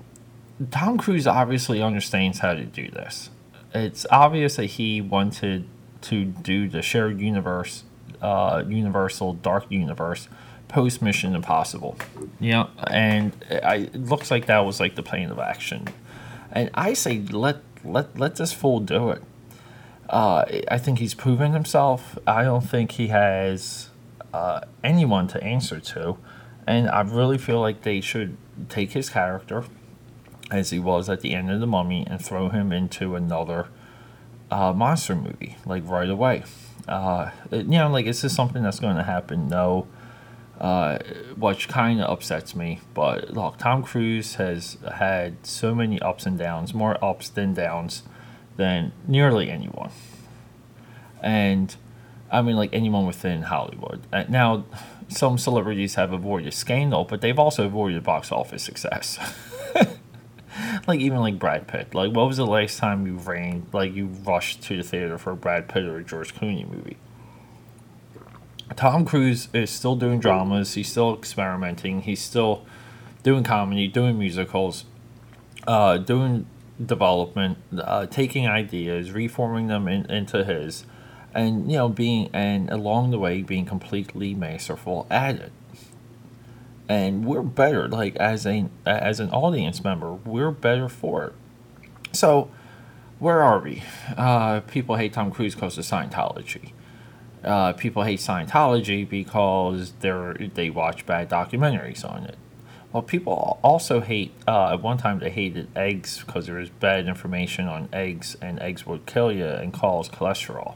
Tom 0.69 0.97
Cruise 0.97 1.25
obviously 1.25 1.81
understands 1.81 2.39
how 2.39 2.53
to 2.53 2.65
do 2.65 2.89
this 2.91 3.29
it's 3.73 4.05
obvious 4.11 4.57
that 4.57 4.65
he 4.65 5.01
wanted 5.01 5.65
to 6.01 6.25
do 6.25 6.67
the 6.67 6.81
shared 6.81 7.19
universe, 7.19 7.83
uh, 8.21 8.63
universal 8.67 9.33
dark 9.33 9.65
universe 9.69 10.27
post 10.67 11.01
Mission 11.01 11.35
Impossible. 11.35 11.97
Yeah, 12.39 12.67
and 12.87 13.33
I, 13.49 13.89
it 13.93 13.95
looks 13.95 14.31
like 14.31 14.45
that 14.47 14.59
was 14.59 14.79
like 14.79 14.95
the 14.95 15.03
plan 15.03 15.31
of 15.31 15.39
action. 15.39 15.87
And 16.51 16.69
I 16.73 16.93
say 16.93 17.19
let 17.19 17.57
let 17.83 18.17
let 18.17 18.35
this 18.35 18.51
fool 18.51 18.79
do 18.79 19.11
it. 19.11 19.23
Uh, 20.09 20.45
I 20.69 20.77
think 20.77 20.99
he's 20.99 21.13
proven 21.13 21.53
himself. 21.53 22.17
I 22.27 22.43
don't 22.43 22.67
think 22.67 22.93
he 22.93 23.07
has 23.07 23.89
uh, 24.33 24.61
anyone 24.83 25.27
to 25.29 25.41
answer 25.41 25.79
to, 25.79 26.17
and 26.67 26.89
I 26.89 27.01
really 27.01 27.37
feel 27.37 27.61
like 27.61 27.83
they 27.83 28.01
should 28.01 28.35
take 28.67 28.91
his 28.91 29.09
character, 29.09 29.63
as 30.51 30.69
he 30.69 30.79
was 30.79 31.09
at 31.09 31.21
the 31.21 31.33
end 31.33 31.49
of 31.49 31.59
the 31.59 31.67
Mummy 31.67 32.05
and 32.07 32.23
throw 32.23 32.49
him 32.49 32.71
into 32.71 33.15
another 33.15 33.67
uh, 34.51 34.73
monster 34.73 35.15
movie 35.15 35.55
like 35.65 35.87
right 35.87 36.09
away. 36.09 36.43
Uh, 36.87 37.31
it, 37.51 37.65
you 37.65 37.71
know, 37.71 37.89
like 37.89 38.05
is 38.05 38.21
this 38.21 38.35
something 38.35 38.61
that's 38.61 38.79
going 38.79 38.97
to 38.97 39.03
happen? 39.03 39.47
No. 39.47 39.87
Uh, 40.59 40.99
which 41.37 41.67
kind 41.67 41.99
of 41.99 42.07
upsets 42.07 42.55
me. 42.55 42.81
But 42.93 43.31
look, 43.31 43.57
Tom 43.57 43.81
Cruise 43.81 44.35
has 44.35 44.77
had 44.95 45.43
so 45.43 45.73
many 45.73 45.99
ups 45.99 46.27
and 46.27 46.37
downs, 46.37 46.71
more 46.71 47.03
ups 47.03 47.29
than 47.29 47.55
downs 47.55 48.03
than 48.57 48.91
nearly 49.07 49.49
anyone. 49.49 49.89
And 51.19 51.75
I 52.31 52.43
mean, 52.43 52.55
like 52.55 52.69
anyone 52.73 53.07
within 53.07 53.43
Hollywood. 53.43 54.01
Uh, 54.13 54.25
now, 54.29 54.65
some 55.07 55.39
celebrities 55.39 55.95
have 55.95 56.13
avoided 56.13 56.53
scandal, 56.53 57.05
but 57.05 57.21
they've 57.21 57.39
also 57.39 57.65
avoided 57.65 58.03
box 58.03 58.31
office 58.31 58.63
success. 58.63 59.17
like 60.87 60.99
even 60.99 61.19
like 61.19 61.39
Brad 61.39 61.67
Pitt. 61.67 61.93
Like, 61.93 62.13
what 62.13 62.27
was 62.27 62.37
the 62.37 62.45
last 62.45 62.77
time 62.77 63.05
you 63.05 63.15
ran 63.15 63.65
like 63.73 63.93
you 63.93 64.07
rushed 64.07 64.63
to 64.63 64.77
the 64.77 64.83
theater 64.83 65.17
for 65.17 65.31
a 65.31 65.35
Brad 65.35 65.67
Pitt 65.67 65.85
or 65.85 65.97
a 65.97 66.03
George 66.03 66.35
Clooney 66.35 66.69
movie? 66.69 66.97
Tom 68.75 69.05
Cruise 69.05 69.49
is 69.53 69.69
still 69.69 69.95
doing 69.95 70.19
dramas. 70.19 70.75
He's 70.75 70.89
still 70.89 71.13
experimenting. 71.13 72.03
He's 72.03 72.21
still 72.21 72.65
doing 73.21 73.43
comedy, 73.43 73.87
doing 73.87 74.17
musicals, 74.17 74.85
uh, 75.67 75.97
doing 75.97 76.45
development, 76.83 77.57
uh, 77.77 78.05
taking 78.05 78.47
ideas, 78.47 79.11
reforming 79.11 79.67
them 79.67 79.87
in, 79.87 80.09
into 80.09 80.43
his, 80.43 80.85
and 81.33 81.69
you 81.69 81.77
know 81.77 81.89
being 81.89 82.29
and 82.33 82.69
along 82.69 83.11
the 83.11 83.19
way 83.19 83.41
being 83.41 83.65
completely 83.65 84.33
masterful 84.33 85.05
at 85.09 85.35
it 85.35 85.51
and 86.91 87.23
we're 87.23 87.41
better 87.41 87.87
like 87.87 88.17
as 88.17 88.45
a 88.45 88.69
as 88.85 89.21
an 89.21 89.29
audience 89.29 89.81
member 89.81 90.11
we're 90.11 90.51
better 90.51 90.89
for 90.89 91.23
it. 91.27 91.33
So 92.11 92.51
where 93.17 93.41
are 93.41 93.59
we? 93.59 93.81
Uh, 94.17 94.59
people 94.61 94.97
hate 94.97 95.13
tom 95.13 95.31
cruise 95.31 95.55
because 95.55 95.77
of 95.77 95.85
scientology. 95.85 96.73
Uh, 97.45 97.71
people 97.71 98.03
hate 98.03 98.19
scientology 98.19 99.07
because 99.07 99.93
they're 100.01 100.33
they 100.33 100.69
watch 100.69 101.05
bad 101.05 101.29
documentaries 101.29 102.03
on 102.03 102.25
it. 102.25 102.37
Well 102.91 103.03
people 103.03 103.57
also 103.63 104.01
hate 104.01 104.33
uh, 104.45 104.73
at 104.73 104.81
one 104.81 104.97
time 104.97 105.19
they 105.19 105.29
hated 105.29 105.69
eggs 105.77 106.21
because 106.25 106.47
there 106.47 106.55
was 106.55 106.69
bad 106.69 107.07
information 107.07 107.69
on 107.69 107.87
eggs 107.93 108.35
and 108.41 108.59
eggs 108.59 108.85
would 108.85 109.05
kill 109.05 109.31
you 109.31 109.45
and 109.45 109.71
cause 109.71 110.09
cholesterol 110.09 110.75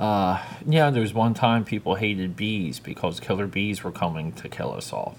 uh, 0.00 0.42
yeah, 0.66 0.88
there's 0.88 1.12
one 1.12 1.34
time 1.34 1.62
people 1.62 1.96
hated 1.96 2.34
bees 2.34 2.80
because 2.80 3.20
killer 3.20 3.46
bees 3.46 3.84
were 3.84 3.92
coming 3.92 4.32
to 4.32 4.48
kill 4.48 4.72
us 4.72 4.94
all. 4.94 5.16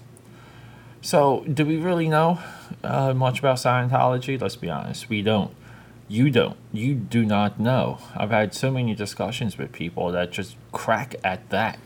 So, 1.00 1.44
do 1.52 1.64
we 1.64 1.76
really 1.76 2.08
know 2.08 2.40
uh, 2.82 3.14
much 3.14 3.38
about 3.38 3.56
Scientology? 3.58 4.40
Let's 4.40 4.56
be 4.56 4.68
honest, 4.68 5.08
we 5.08 5.22
don't. 5.22 5.54
You 6.08 6.30
don't. 6.30 6.56
You 6.72 6.94
do 6.94 7.24
not 7.24 7.60
know. 7.60 7.98
I've 8.16 8.30
had 8.30 8.54
so 8.54 8.72
many 8.72 8.92
discussions 8.94 9.56
with 9.56 9.70
people 9.70 10.10
that 10.10 10.32
just 10.32 10.56
crack 10.72 11.14
at 11.22 11.48
that. 11.50 11.78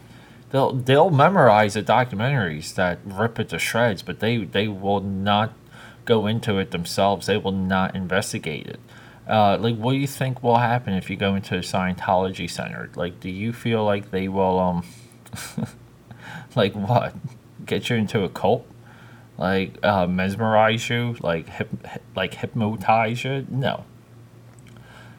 They'll 0.50 0.72
they'll 0.72 1.10
memorize 1.10 1.74
the 1.74 1.82
documentaries 1.82 2.74
that 2.76 2.98
rip 3.04 3.38
it 3.38 3.50
to 3.50 3.58
shreds, 3.58 4.00
but 4.00 4.20
they 4.20 4.38
they 4.38 4.68
will 4.68 5.00
not 5.00 5.52
go 6.06 6.26
into 6.26 6.58
it 6.58 6.70
themselves. 6.70 7.26
They 7.26 7.36
will 7.36 7.52
not 7.52 7.94
investigate 7.94 8.66
it. 8.66 8.80
Uh, 9.28 9.58
like, 9.58 9.76
what 9.76 9.92
do 9.92 9.98
you 9.98 10.06
think 10.06 10.42
will 10.42 10.58
happen 10.58 10.94
if 10.94 11.10
you 11.10 11.16
go 11.16 11.34
into 11.34 11.56
a 11.56 11.60
Scientology 11.60 12.48
center? 12.48 12.90
Like, 12.94 13.18
do 13.18 13.28
you 13.28 13.52
feel 13.52 13.84
like 13.84 14.10
they 14.10 14.28
will, 14.28 14.58
um, 14.58 14.86
like 16.54 16.74
what? 16.74 17.14
Get 17.64 17.90
you 17.90 17.96
into 17.96 18.22
a 18.22 18.28
cult? 18.28 18.66
Like, 19.36 19.84
uh, 19.84 20.06
mesmerize 20.06 20.88
you? 20.88 21.16
Like, 21.20 21.48
hip, 21.48 21.70
like 22.14 22.34
hypnotize 22.34 23.24
you? 23.24 23.46
No. 23.50 23.84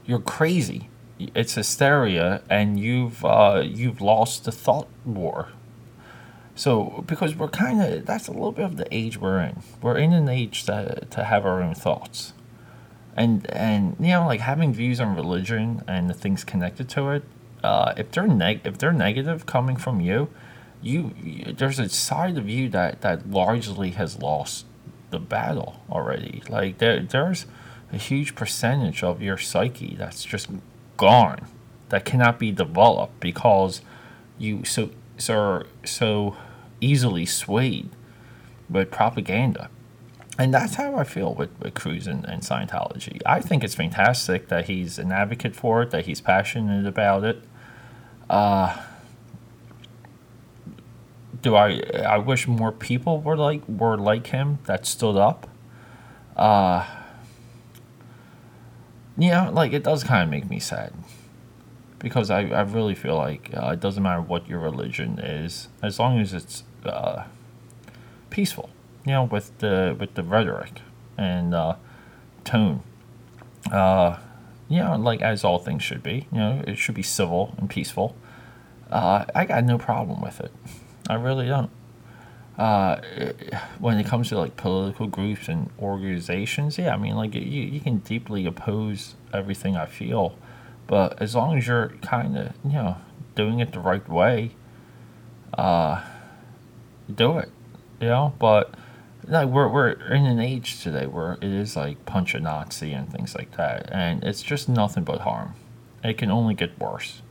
You're 0.05 0.19
crazy. 0.19 0.89
It's 1.19 1.55
hysteria, 1.55 2.41
and 2.49 2.79
you've 2.79 3.25
uh, 3.25 3.63
you've 3.65 4.01
lost 4.01 4.45
the 4.45 4.51
thought 4.51 4.87
war. 5.03 5.49
So, 6.55 7.03
because 7.07 7.35
we're 7.35 7.49
kind 7.49 7.81
of 7.81 8.05
that's 8.05 8.27
a 8.27 8.31
little 8.31 8.51
bit 8.51 8.65
of 8.65 8.77
the 8.77 8.87
age 8.91 9.17
we're 9.17 9.41
in. 9.41 9.63
We're 9.81 9.97
in 9.97 10.13
an 10.13 10.29
age 10.29 10.63
to 10.65 11.05
to 11.09 11.23
have 11.23 11.45
our 11.45 11.61
own 11.61 11.73
thoughts 11.73 12.33
and 13.17 13.49
and 13.51 13.95
you 13.99 14.07
know 14.09 14.25
like 14.25 14.39
having 14.39 14.73
views 14.73 15.01
on 15.01 15.15
religion 15.15 15.83
and 15.87 16.09
the 16.09 16.13
things 16.13 16.43
connected 16.43 16.87
to 16.89 17.09
it 17.09 17.23
uh, 17.63 17.93
if 17.97 18.11
they're 18.11 18.27
neg- 18.27 18.61
if 18.63 18.77
they're 18.77 18.93
negative 18.93 19.45
coming 19.45 19.75
from 19.75 19.99
you, 19.99 20.29
you, 20.81 21.13
you 21.21 21.53
there's 21.53 21.79
a 21.79 21.89
side 21.89 22.37
of 22.37 22.47
you 22.47 22.69
that 22.69 23.01
that 23.01 23.29
largely 23.29 23.91
has 23.91 24.19
lost 24.19 24.65
the 25.09 25.19
battle 25.19 25.81
already 25.89 26.43
like 26.49 26.77
there 26.79 27.01
there's 27.01 27.45
a 27.93 27.97
huge 27.97 28.35
percentage 28.35 29.01
of 29.01 29.21
your 29.21 29.37
psyche 29.37 29.95
that's 29.97 30.23
just 30.23 30.49
gone 30.97 31.47
that 31.89 32.03
cannot 32.03 32.37
be 32.37 32.51
developed 32.51 33.19
because 33.19 33.81
you 34.37 34.63
so 34.65 34.91
so 35.17 35.63
so 35.83 36.35
easily 36.81 37.25
swayed 37.25 37.89
with 38.69 38.91
propaganda. 38.91 39.69
And 40.39 40.53
that's 40.53 40.75
how 40.75 40.95
I 40.95 41.03
feel 41.03 41.33
with, 41.33 41.49
with 41.59 41.73
Cruise 41.73 42.05
and, 42.05 42.23
and 42.25 42.43
Scientology. 42.43 43.19
I 43.25 43.41
think 43.41 43.63
it's 43.63 43.73
fantastic 43.73 44.49
that 44.49 44.65
he's 44.67 44.99
an 44.99 45.11
advocate 45.11 45.55
for 45.55 45.81
it, 45.81 45.89
that 45.91 46.05
he's 46.05 46.21
passionate 46.21 46.85
about 46.85 47.23
it. 47.23 47.41
Uh, 48.29 48.77
do 51.41 51.55
I 51.55 51.81
I 52.05 52.17
wish 52.17 52.47
more 52.47 52.71
people 52.71 53.21
were 53.21 53.37
like 53.37 53.67
were 53.67 53.97
like 53.97 54.27
him 54.27 54.59
that 54.65 54.85
stood 54.85 55.15
up. 55.15 55.47
Uh 56.35 56.85
yeah, 59.17 59.49
like 59.49 59.73
it 59.73 59.83
does 59.83 60.03
kind 60.03 60.23
of 60.23 60.29
make 60.29 60.49
me 60.49 60.59
sad 60.59 60.93
because 61.99 62.29
I, 62.29 62.41
I 62.41 62.61
really 62.61 62.93
feel 62.93 63.15
like 63.15 63.49
uh, 63.55 63.71
it 63.71 63.79
doesn't 63.79 64.03
matter 64.03 64.21
what 64.21 64.47
your 64.47 64.59
religion 64.59 65.17
is 65.17 65.69
as 65.81 65.99
long 65.99 66.19
as 66.19 66.33
it's 66.33 66.63
uh, 66.85 67.23
peaceful 68.29 68.69
you 69.07 69.13
know 69.13 69.23
with 69.23 69.57
the 69.59 69.95
with 69.99 70.13
the 70.15 70.23
rhetoric 70.23 70.81
and 71.17 71.55
uh, 71.55 71.75
tone. 72.43 72.83
Uh, 73.71 74.17
you 74.69 74.79
know 74.79 74.95
like 74.97 75.21
as 75.21 75.43
all 75.43 75.59
things 75.59 75.81
should 75.81 76.03
be 76.03 76.27
you 76.31 76.37
know 76.37 76.61
it 76.67 76.77
should 76.77 76.95
be 76.95 77.03
civil 77.03 77.55
and 77.57 77.69
peaceful. 77.69 78.15
Uh, 78.91 79.25
I 79.33 79.45
got 79.45 79.63
no 79.63 79.77
problem 79.77 80.21
with 80.21 80.39
it. 80.39 80.51
I 81.09 81.15
really 81.15 81.47
don't. 81.47 81.69
Uh, 82.57 82.99
when 83.79 83.99
it 83.99 84.07
comes 84.07 84.29
to 84.29 84.37
like 84.37 84.57
political 84.57 85.07
groups 85.07 85.47
and 85.47 85.69
organizations, 85.79 86.77
yeah, 86.77 86.93
I 86.93 86.97
mean, 86.97 87.15
like 87.15 87.35
you, 87.35 87.41
you 87.41 87.79
can 87.79 87.97
deeply 87.97 88.45
oppose 88.45 89.15
everything 89.31 89.75
I 89.75 89.85
feel, 89.85 90.35
but 90.87 91.21
as 91.21 91.35
long 91.35 91.57
as 91.57 91.67
you're 91.67 91.89
kind 92.01 92.35
of, 92.37 92.53
you 92.65 92.73
know, 92.73 92.97
doing 93.35 93.59
it 93.59 93.73
the 93.73 93.79
right 93.79 94.07
way, 94.09 94.55
uh, 95.55 96.03
do 97.13 97.37
it, 97.37 97.51
you 98.01 98.07
know. 98.07 98.33
But 98.39 98.73
like 99.27 99.49
we're 99.49 99.67
we're 99.67 99.89
in 99.89 100.25
an 100.25 100.39
age 100.39 100.81
today 100.81 101.05
where 101.05 101.33
it 101.33 101.43
is 101.43 101.75
like 101.75 102.05
punch 102.05 102.33
a 102.33 102.39
Nazi 102.39 102.93
and 102.93 103.11
things 103.11 103.35
like 103.35 103.55
that, 103.57 103.89
and 103.91 104.23
it's 104.23 104.41
just 104.41 104.69
nothing 104.69 105.03
but 105.03 105.21
harm. 105.21 105.53
It 106.03 106.17
can 106.17 106.31
only 106.31 106.53
get 106.53 106.79
worse. 106.79 107.21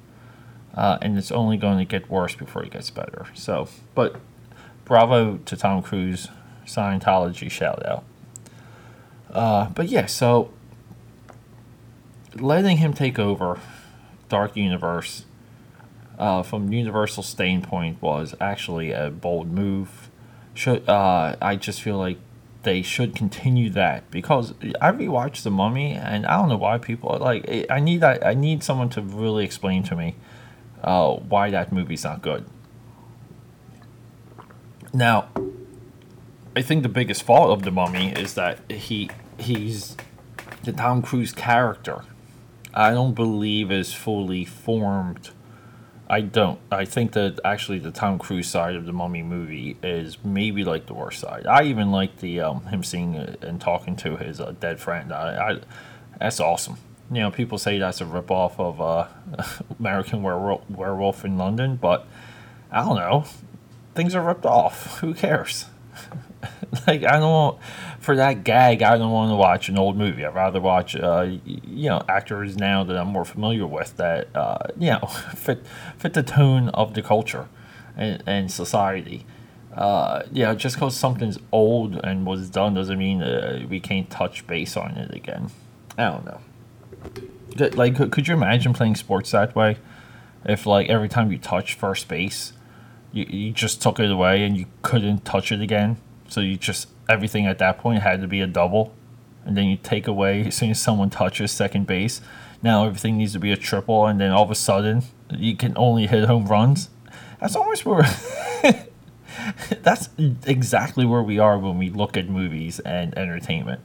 Uh, 0.74 0.98
and 1.00 1.16
it's 1.16 1.32
only 1.32 1.56
going 1.56 1.78
to 1.78 1.86
get 1.86 2.10
worse 2.10 2.34
before 2.34 2.62
it 2.62 2.70
gets 2.70 2.90
better. 2.90 3.24
So, 3.32 3.68
but 3.94 4.16
bravo 4.84 5.38
to 5.38 5.56
Tom 5.56 5.82
Cruise, 5.82 6.28
Scientology 6.66 7.50
shout 7.50 7.84
out. 7.86 8.04
Uh, 9.30 9.70
but 9.70 9.88
yeah, 9.88 10.04
so 10.04 10.50
letting 12.34 12.76
him 12.76 12.92
take 12.92 13.18
over 13.18 13.58
Dark 14.28 14.54
Universe 14.56 15.24
uh, 16.18 16.42
from 16.42 16.72
Universal 16.72 17.22
standpoint 17.22 18.00
was 18.02 18.34
actually 18.40 18.92
a 18.92 19.10
bold 19.10 19.50
move. 19.50 20.05
Should 20.56 20.88
uh, 20.88 21.36
I 21.40 21.56
just 21.56 21.82
feel 21.82 21.98
like 21.98 22.18
they 22.62 22.82
should 22.82 23.14
continue 23.14 23.70
that 23.70 24.10
because 24.10 24.54
I 24.80 24.90
rewatched 24.90 25.44
The 25.44 25.52
Mummy 25.52 25.92
and 25.92 26.26
I 26.26 26.36
don't 26.38 26.48
know 26.48 26.56
why 26.56 26.78
people 26.78 27.16
like 27.20 27.66
I 27.70 27.78
need 27.78 28.02
I, 28.02 28.18
I 28.20 28.34
need 28.34 28.64
someone 28.64 28.88
to 28.90 29.02
really 29.02 29.44
explain 29.44 29.84
to 29.84 29.94
me 29.94 30.16
uh, 30.82 31.12
why 31.14 31.50
that 31.50 31.72
movie's 31.72 32.04
not 32.04 32.22
good. 32.22 32.44
Now, 34.92 35.28
I 36.56 36.62
think 36.62 36.82
the 36.82 36.88
biggest 36.88 37.22
fault 37.22 37.50
of 37.50 37.62
the 37.62 37.70
Mummy 37.70 38.12
is 38.12 38.34
that 38.34 38.70
he 38.70 39.10
he's 39.38 39.96
the 40.64 40.72
Tom 40.72 41.02
Cruise 41.02 41.32
character. 41.32 42.02
I 42.72 42.92
don't 42.92 43.14
believe 43.14 43.70
is 43.70 43.92
fully 43.92 44.44
formed. 44.44 45.30
I 46.08 46.20
don't. 46.20 46.60
I 46.70 46.84
think 46.84 47.12
that 47.12 47.40
actually 47.44 47.80
the 47.80 47.90
Tom 47.90 48.18
Cruise 48.18 48.48
side 48.48 48.76
of 48.76 48.86
the 48.86 48.92
Mummy 48.92 49.22
movie 49.22 49.76
is 49.82 50.18
maybe 50.24 50.64
like 50.64 50.86
the 50.86 50.94
worst 50.94 51.20
side. 51.20 51.46
I 51.46 51.64
even 51.64 51.90
like 51.90 52.18
the 52.18 52.40
um, 52.40 52.64
him 52.66 52.84
seeing 52.84 53.16
and 53.16 53.60
talking 53.60 53.96
to 53.96 54.16
his 54.16 54.40
uh, 54.40 54.54
dead 54.60 54.78
friend. 54.78 55.12
I, 55.12 55.50
I, 55.50 55.60
that's 56.18 56.38
awesome. 56.38 56.76
You 57.10 57.20
know, 57.20 57.30
people 57.30 57.58
say 57.58 57.78
that's 57.78 58.00
a 58.00 58.04
ripoff 58.04 58.58
of 58.58 58.80
uh, 58.80 59.08
American 59.78 60.22
Werewolf, 60.22 60.68
Werewolf 60.70 61.24
in 61.24 61.38
London, 61.38 61.76
but 61.76 62.06
I 62.70 62.84
don't 62.84 62.96
know 62.96 63.24
things 63.96 64.14
are 64.14 64.22
ripped 64.22 64.46
off. 64.46 65.00
Who 65.00 65.14
cares? 65.14 65.66
like 66.86 67.04
I 67.04 67.18
don't 67.18 67.30
want 67.30 67.58
for 68.00 68.16
that 68.16 68.44
gag. 68.44 68.82
I 68.82 68.96
don't 68.98 69.10
want 69.10 69.30
to 69.30 69.36
watch 69.36 69.68
an 69.68 69.78
old 69.78 69.96
movie. 69.96 70.24
I'd 70.24 70.34
rather 70.34 70.60
watch 70.60 70.96
uh, 70.96 71.36
you 71.44 71.88
know 71.88 72.02
actors 72.08 72.56
now 72.56 72.84
that 72.84 72.96
I'm 72.96 73.08
more 73.08 73.24
familiar 73.24 73.66
with 73.66 73.96
that 73.96 74.28
uh, 74.34 74.58
you 74.78 74.92
know 74.92 75.06
fit 75.34 75.66
fit 75.98 76.14
the 76.14 76.22
tone 76.22 76.68
of 76.70 76.94
the 76.94 77.02
culture 77.02 77.48
and, 77.96 78.22
and 78.26 78.50
society. 78.50 79.26
Uh, 79.74 80.22
yeah, 80.32 80.54
just 80.54 80.76
because 80.76 80.96
something's 80.96 81.38
old 81.52 81.96
and 82.02 82.24
was 82.24 82.48
done 82.48 82.74
doesn't 82.74 82.98
mean 82.98 83.22
uh, 83.22 83.66
we 83.68 83.78
can't 83.78 84.08
touch 84.08 84.46
base 84.46 84.76
on 84.76 84.92
it 84.92 85.14
again. 85.14 85.50
I 85.98 86.04
don't 86.04 86.24
know. 86.24 86.40
Like, 87.74 88.10
could 88.10 88.26
you 88.28 88.34
imagine 88.34 88.72
playing 88.72 88.96
sports 88.96 89.30
that 89.32 89.54
way? 89.54 89.76
If 90.44 90.64
like 90.64 90.88
every 90.88 91.08
time 91.08 91.30
you 91.30 91.38
touch 91.38 91.74
first 91.74 92.08
base, 92.08 92.52
you, 93.12 93.26
you 93.28 93.52
just 93.52 93.82
took 93.82 93.98
it 93.98 94.10
away 94.10 94.44
and 94.44 94.56
you 94.56 94.66
couldn't 94.82 95.24
touch 95.24 95.52
it 95.52 95.60
again. 95.60 95.98
So 96.28 96.40
you 96.40 96.56
just 96.56 96.88
everything 97.08 97.46
at 97.46 97.58
that 97.58 97.78
point 97.78 98.02
had 98.02 98.20
to 98.20 98.28
be 98.28 98.40
a 98.40 98.46
double, 98.46 98.92
and 99.44 99.56
then 99.56 99.66
you 99.66 99.76
take 99.76 100.06
away 100.06 100.46
as 100.46 100.54
soon 100.54 100.70
as 100.70 100.80
someone 100.80 101.10
touches 101.10 101.50
second 101.50 101.86
base. 101.86 102.20
Now 102.62 102.86
everything 102.86 103.18
needs 103.18 103.32
to 103.34 103.38
be 103.38 103.52
a 103.52 103.56
triple, 103.56 104.06
and 104.06 104.20
then 104.20 104.30
all 104.30 104.42
of 104.42 104.50
a 104.50 104.54
sudden 104.54 105.02
you 105.30 105.56
can 105.56 105.72
only 105.76 106.06
hit 106.06 106.24
home 106.24 106.46
runs. 106.46 106.90
That's 107.40 107.56
almost 107.56 107.84
where. 107.84 108.06
that's 109.82 110.08
exactly 110.46 111.04
where 111.04 111.22
we 111.22 111.38
are 111.38 111.58
when 111.58 111.78
we 111.78 111.90
look 111.90 112.16
at 112.16 112.28
movies 112.28 112.80
and 112.80 113.16
entertainment. 113.16 113.80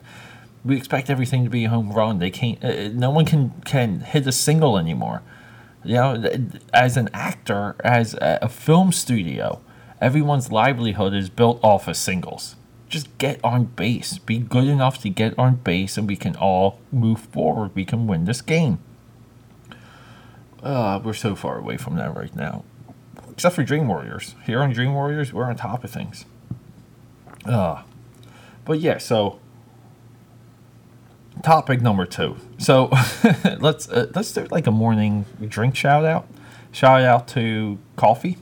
We 0.63 0.77
expect 0.77 1.09
everything 1.09 1.43
to 1.43 1.49
be 1.49 1.65
a 1.65 1.69
home 1.69 1.91
run. 1.91 2.19
They 2.19 2.31
can't. 2.31 2.63
Uh, 2.63 2.89
no 2.89 3.09
one 3.09 3.25
can 3.25 3.51
can 3.65 4.01
hit 4.01 4.27
a 4.27 4.31
single 4.31 4.77
anymore. 4.77 5.21
You 5.83 5.95
know, 5.95 6.49
as 6.73 6.95
an 6.95 7.09
actor, 7.11 7.75
as 7.83 8.15
a 8.21 8.47
film 8.47 8.91
studio, 8.91 9.61
everyone's 10.01 10.51
livelihood 10.51 11.13
is 11.13 11.29
built 11.29 11.63
off 11.63 11.87
of 11.87 11.95
singles. 11.95 12.55
Just 12.89 13.17
get 13.19 13.39
on 13.43 13.65
base. 13.65 14.17
Be 14.17 14.39
good 14.39 14.65
enough 14.65 15.01
to 15.03 15.09
get 15.09 15.37
on 15.37 15.55
base, 15.55 15.97
and 15.97 16.07
we 16.07 16.17
can 16.17 16.35
all 16.35 16.79
move 16.91 17.19
forward. 17.19 17.71
We 17.73 17.85
can 17.85 18.07
win 18.07 18.25
this 18.25 18.41
game. 18.41 18.79
Uh, 20.61 20.99
we're 21.01 21.13
so 21.13 21.35
far 21.35 21.57
away 21.57 21.77
from 21.77 21.95
that 21.95 22.15
right 22.15 22.35
now. 22.35 22.65
Except 23.29 23.55
for 23.55 23.63
Dream 23.63 23.87
Warriors. 23.87 24.35
Here 24.45 24.61
on 24.61 24.73
Dream 24.73 24.93
Warriors, 24.93 25.31
we're 25.31 25.45
on 25.45 25.55
top 25.55 25.83
of 25.83 25.89
things. 25.89 26.25
Uh, 27.45 27.83
but 28.65 28.79
yeah, 28.79 28.97
so 28.97 29.39
topic 31.41 31.81
number 31.81 32.05
two. 32.05 32.35
So 32.57 32.91
let's 33.59 33.89
uh, 33.89 34.11
let's 34.13 34.31
do 34.33 34.47
like 34.51 34.67
a 34.67 34.71
morning 34.71 35.25
drink 35.47 35.75
shout 35.75 36.05
out. 36.05 36.27
Shout 36.71 37.01
out 37.01 37.27
to 37.29 37.79
coffee 37.95 38.37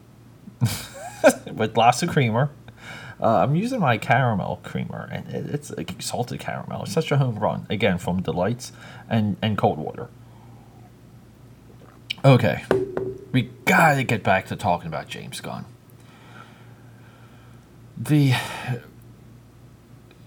with 1.54 1.78
lots 1.78 2.04
of 2.04 2.10
creamer. 2.10 2.50
Uh, 3.22 3.40
I'm 3.40 3.56
using 3.56 3.82
my 3.82 3.98
caramel 3.98 4.62
creamer, 4.64 5.10
and 5.12 5.28
it, 5.28 5.54
it's 5.54 5.72
like 5.72 6.02
salted 6.02 6.40
caramel. 6.40 6.84
It's 6.84 6.94
such 6.94 7.12
a 7.12 7.18
home 7.18 7.38
run. 7.38 7.68
Again, 7.70 7.98
from 7.98 8.22
Delights 8.22 8.72
and 9.10 9.36
and 9.42 9.58
cold 9.58 9.78
water. 9.78 10.08
Okay, 12.24 12.64
we 13.32 13.50
gotta 13.66 14.04
get 14.04 14.24
back 14.24 14.48
to 14.48 14.56
talking 14.56 14.88
about 14.88 15.08
James 15.08 15.42
Gunn. 15.42 15.66
The 17.98 18.34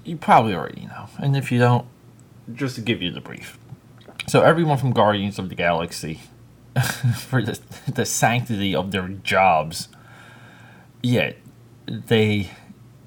you 0.05 0.16
probably 0.16 0.55
already 0.55 0.83
know, 0.87 1.09
and 1.18 1.37
if 1.37 1.50
you 1.50 1.59
don't, 1.59 1.87
just 2.52 2.74
to 2.74 2.83
give 2.83 3.00
you 3.00 3.11
the 3.11 3.20
brief. 3.20 3.59
So 4.26 4.42
everyone 4.42 4.78
from 4.78 4.92
Guardians 4.92 5.38
of 5.38 5.48
the 5.48 5.55
Galaxy, 5.55 6.20
for 7.16 7.42
the, 7.42 7.59
the 7.92 8.05
sanctity 8.05 8.74
of 8.74 8.90
their 8.90 9.09
jobs, 9.09 9.88
yeah, 11.03 11.33
they 11.87 12.51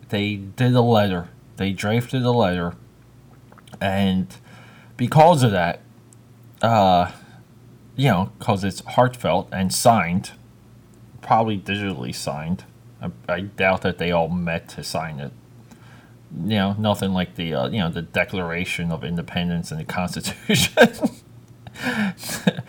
they 0.09 0.35
did 0.35 0.73
a 0.73 0.81
letter. 0.81 1.29
They 1.57 1.71
drafted 1.71 2.23
a 2.23 2.31
letter, 2.31 2.75
and 3.79 4.27
because 4.97 5.43
of 5.43 5.51
that, 5.51 5.81
uh, 6.61 7.11
you 7.95 8.09
know, 8.09 8.31
because 8.39 8.63
it's 8.63 8.81
heartfelt 8.81 9.49
and 9.51 9.73
signed, 9.73 10.31
probably 11.21 11.57
digitally 11.57 12.13
signed. 12.13 12.65
I, 13.01 13.11
I 13.27 13.39
doubt 13.41 13.81
that 13.83 13.97
they 13.97 14.11
all 14.11 14.29
met 14.29 14.69
to 14.69 14.83
sign 14.83 15.19
it 15.19 15.31
you 16.43 16.57
know, 16.57 16.73
nothing 16.77 17.13
like 17.13 17.35
the 17.35 17.53
uh, 17.53 17.69
you 17.69 17.79
know 17.79 17.89
the 17.89 18.01
Declaration 18.01 18.91
of 18.91 19.03
Independence 19.03 19.71
and 19.71 19.79
the 19.79 19.85
Constitution. 19.85 20.73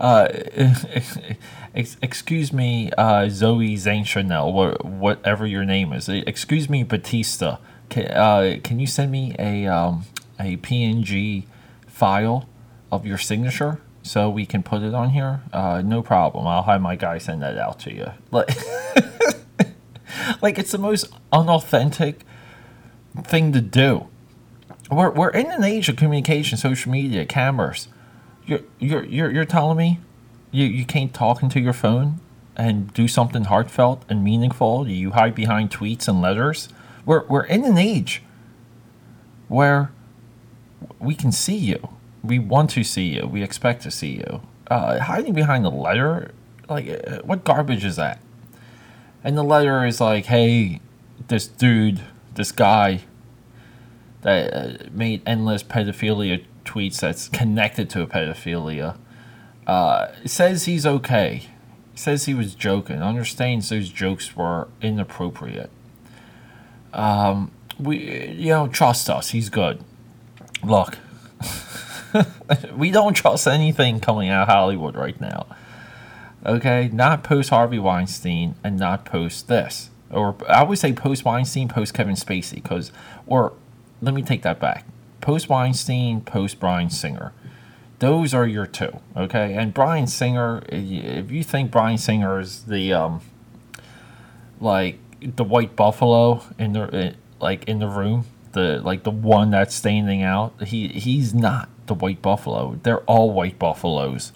uh, 0.00 0.28
ex- 1.74 1.96
excuse 2.02 2.52
me, 2.52 2.90
uh, 2.96 3.28
Zoe 3.28 3.76
Zane 3.76 4.04
Chanel, 4.04 4.52
wh- 4.52 4.84
whatever 4.84 5.46
your 5.46 5.64
name 5.64 5.92
is. 5.92 6.08
Excuse 6.08 6.68
me, 6.68 6.82
Batista. 6.82 7.58
Can, 7.88 8.06
uh, 8.08 8.58
can 8.62 8.78
you 8.80 8.86
send 8.86 9.10
me 9.10 9.34
a 9.38 9.66
um, 9.66 10.04
a 10.38 10.56
PNG 10.58 11.44
file 11.86 12.48
of 12.90 13.06
your 13.06 13.18
signature 13.18 13.80
so 14.02 14.30
we 14.30 14.46
can 14.46 14.62
put 14.62 14.82
it 14.82 14.94
on 14.94 15.10
here? 15.10 15.42
Uh, 15.52 15.82
no 15.84 16.02
problem. 16.02 16.46
I'll 16.46 16.62
have 16.62 16.80
my 16.80 16.96
guy 16.96 17.18
send 17.18 17.42
that 17.42 17.58
out 17.58 17.80
to 17.80 17.92
you. 17.94 18.10
Like, 18.30 18.48
like 20.42 20.58
it's 20.58 20.72
the 20.72 20.78
most 20.78 21.06
unauthentic 21.32 22.24
thing 23.22 23.52
to 23.52 23.60
do. 23.60 24.08
We're, 24.90 25.10
we're 25.10 25.30
in 25.30 25.50
an 25.50 25.64
age 25.64 25.88
of 25.88 25.96
communication, 25.96 26.58
social 26.58 26.92
media, 26.92 27.24
cameras. 27.24 27.88
You're, 28.46 28.60
you're, 28.78 29.04
you're, 29.04 29.30
you're 29.30 29.44
telling 29.46 29.78
me 29.78 30.00
you, 30.54 30.66
you 30.66 30.84
can't 30.84 31.12
talk 31.12 31.42
into 31.42 31.58
your 31.58 31.72
phone 31.72 32.20
and 32.56 32.94
do 32.94 33.08
something 33.08 33.44
heartfelt 33.44 34.04
and 34.08 34.22
meaningful? 34.22 34.88
You 34.88 35.10
hide 35.10 35.34
behind 35.34 35.70
tweets 35.70 36.06
and 36.06 36.22
letters? 36.22 36.68
We're, 37.04 37.24
we're 37.26 37.44
in 37.44 37.64
an 37.64 37.76
age 37.76 38.22
where 39.48 39.90
we 41.00 41.16
can 41.16 41.32
see 41.32 41.56
you. 41.56 41.88
We 42.22 42.38
want 42.38 42.70
to 42.70 42.84
see 42.84 43.16
you. 43.16 43.26
We 43.26 43.42
expect 43.42 43.82
to 43.82 43.90
see 43.90 44.12
you. 44.12 44.42
Uh, 44.70 45.00
hiding 45.00 45.34
behind 45.34 45.66
a 45.66 45.70
letter, 45.70 46.30
like, 46.68 46.88
uh, 46.88 47.22
what 47.22 47.42
garbage 47.42 47.84
is 47.84 47.96
that? 47.96 48.20
And 49.24 49.36
the 49.36 49.42
letter 49.42 49.84
is 49.84 50.00
like, 50.00 50.26
hey, 50.26 50.80
this 51.26 51.48
dude, 51.48 52.00
this 52.34 52.52
guy 52.52 53.00
that 54.22 54.54
uh, 54.54 54.84
made 54.92 55.20
endless 55.26 55.64
pedophilia 55.64 56.44
tweets 56.64 57.00
that's 57.00 57.28
connected 57.28 57.90
to 57.90 58.02
a 58.02 58.06
pedophilia 58.06 58.96
uh, 59.66 60.08
says 60.24 60.64
he's 60.64 60.86
okay. 60.86 61.48
Says 61.94 62.24
he 62.24 62.34
was 62.34 62.54
joking. 62.54 63.02
Understands 63.02 63.68
those 63.68 63.88
jokes 63.88 64.36
were 64.36 64.68
inappropriate. 64.82 65.70
Um, 66.92 67.50
we, 67.78 68.30
you 68.30 68.50
know, 68.50 68.68
trust 68.68 69.08
us. 69.08 69.30
He's 69.30 69.48
good. 69.48 69.82
Look, 70.62 70.98
we 72.76 72.90
don't 72.90 73.14
trust 73.14 73.46
anything 73.46 74.00
coming 74.00 74.28
out 74.28 74.42
of 74.42 74.48
Hollywood 74.48 74.94
right 74.94 75.20
now. 75.20 75.46
Okay, 76.46 76.90
not 76.92 77.22
post 77.24 77.50
Harvey 77.50 77.78
Weinstein 77.78 78.54
and 78.62 78.78
not 78.78 79.04
post 79.04 79.48
this, 79.48 79.90
or 80.10 80.36
I 80.48 80.62
would 80.62 80.78
say 80.78 80.92
post 80.92 81.24
Weinstein, 81.24 81.68
post 81.68 81.94
Kevin 81.94 82.16
Spacey, 82.16 82.56
because, 82.56 82.92
or 83.26 83.54
let 84.02 84.14
me 84.14 84.22
take 84.22 84.42
that 84.42 84.60
back. 84.60 84.84
Post 85.20 85.48
Weinstein, 85.48 86.20
post 86.20 86.60
Bryan 86.60 86.90
Singer. 86.90 87.32
Those 88.04 88.34
are 88.34 88.46
your 88.46 88.66
two, 88.66 89.00
okay? 89.16 89.54
And 89.54 89.72
Bryan 89.72 90.06
Singer, 90.06 90.62
if 90.68 91.30
you 91.30 91.42
think 91.42 91.70
Bryan 91.70 91.96
Singer 91.96 92.38
is 92.38 92.64
the 92.64 92.92
um, 92.92 93.22
like 94.60 94.98
the 95.22 95.42
white 95.42 95.74
buffalo 95.74 96.42
in 96.58 96.74
the 96.74 96.94
eh, 96.94 97.12
like 97.40 97.64
in 97.64 97.78
the 97.78 97.88
room, 97.88 98.26
the 98.52 98.82
like 98.84 99.04
the 99.04 99.10
one 99.10 99.50
that's 99.52 99.74
standing 99.74 100.22
out, 100.22 100.64
he 100.64 100.88
he's 100.88 101.32
not 101.32 101.70
the 101.86 101.94
white 101.94 102.20
buffalo. 102.20 102.78
They're 102.82 103.00
all 103.04 103.32
white 103.32 103.58
buffaloes. 103.58 104.32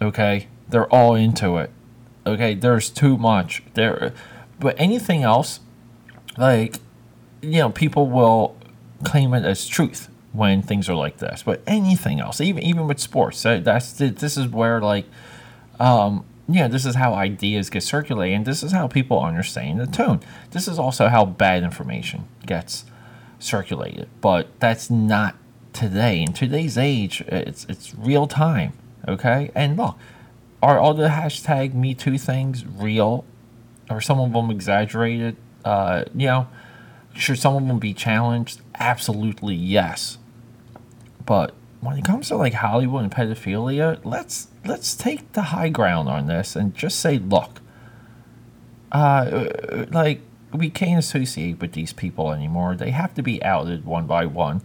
Okay, 0.00 0.48
they're 0.66 0.88
all 0.88 1.14
into 1.14 1.58
it. 1.58 1.70
Okay, 2.26 2.54
there's 2.54 2.88
too 2.88 3.18
much 3.18 3.64
there, 3.74 4.14
but 4.58 4.74
anything 4.78 5.22
else, 5.22 5.60
like 6.38 6.76
you 7.42 7.58
know, 7.58 7.68
people 7.68 8.08
will 8.08 8.56
claim 9.04 9.34
it 9.34 9.44
as 9.44 9.66
truth 9.66 10.08
when 10.36 10.62
things 10.62 10.88
are 10.88 10.94
like 10.94 11.18
this. 11.18 11.42
But 11.42 11.62
anything 11.66 12.20
else, 12.20 12.40
even 12.40 12.62
even 12.62 12.86
with 12.86 13.00
sports, 13.00 13.42
that's 13.42 13.92
this 13.92 14.36
is 14.36 14.48
where 14.48 14.80
like, 14.80 15.06
um, 15.80 16.24
yeah, 16.48 16.68
this 16.68 16.84
is 16.84 16.94
how 16.94 17.14
ideas 17.14 17.70
get 17.70 17.82
circulated, 17.82 18.36
and 18.36 18.46
this 18.46 18.62
is 18.62 18.72
how 18.72 18.86
people 18.86 19.22
understand 19.22 19.80
the 19.80 19.86
tone. 19.86 20.20
This 20.50 20.68
is 20.68 20.78
also 20.78 21.08
how 21.08 21.24
bad 21.24 21.62
information 21.62 22.28
gets 22.44 22.84
circulated. 23.38 24.08
But 24.20 24.48
that's 24.60 24.90
not 24.90 25.36
today. 25.72 26.22
In 26.22 26.32
today's 26.32 26.78
age, 26.78 27.22
it's 27.22 27.64
it's 27.68 27.94
real 27.94 28.26
time. 28.26 28.72
Okay, 29.08 29.50
and 29.54 29.76
look, 29.76 29.96
are 30.62 30.78
all 30.78 30.94
the 30.94 31.08
hashtag 31.08 31.74
Me 31.74 31.94
Too 31.94 32.18
things 32.18 32.64
real? 32.66 33.24
Or 33.88 34.00
some 34.00 34.18
of 34.18 34.32
them 34.32 34.50
exaggerated? 34.50 35.36
Uh, 35.64 36.04
you 36.14 36.26
know 36.26 36.48
should 37.16 37.38
some 37.38 37.56
of 37.56 37.66
them 37.66 37.78
be 37.78 37.94
challenged? 37.94 38.60
Absolutely 38.78 39.54
yes. 39.54 40.18
But 41.26 41.54
when 41.80 41.98
it 41.98 42.04
comes 42.04 42.28
to 42.28 42.36
like 42.36 42.54
Hollywood 42.54 43.02
and 43.02 43.12
pedophilia, 43.12 44.00
let's 44.04 44.48
let's 44.64 44.94
take 44.94 45.32
the 45.32 45.42
high 45.42 45.68
ground 45.68 46.08
on 46.08 46.26
this 46.26 46.56
and 46.56 46.74
just 46.74 47.00
say, 47.00 47.18
look, 47.18 47.60
uh, 48.92 49.48
like 49.90 50.22
we 50.52 50.70
can't 50.70 50.98
associate 50.98 51.60
with 51.60 51.72
these 51.72 51.92
people 51.92 52.32
anymore. 52.32 52.74
They 52.76 52.92
have 52.92 53.14
to 53.14 53.22
be 53.22 53.42
outed 53.42 53.84
one 53.84 54.06
by 54.06 54.26
one. 54.26 54.62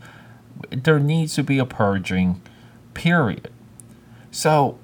There 0.69 0.99
needs 0.99 1.35
to 1.35 1.43
be 1.43 1.57
a 1.59 1.65
purging, 1.65 2.41
period. 2.93 3.49
So 4.29 4.79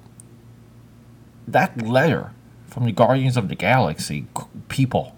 that 1.46 1.80
letter 1.80 2.32
from 2.66 2.84
the 2.84 2.92
Guardians 2.92 3.36
of 3.36 3.48
the 3.48 3.54
Galaxy 3.54 4.26
people, 4.68 5.16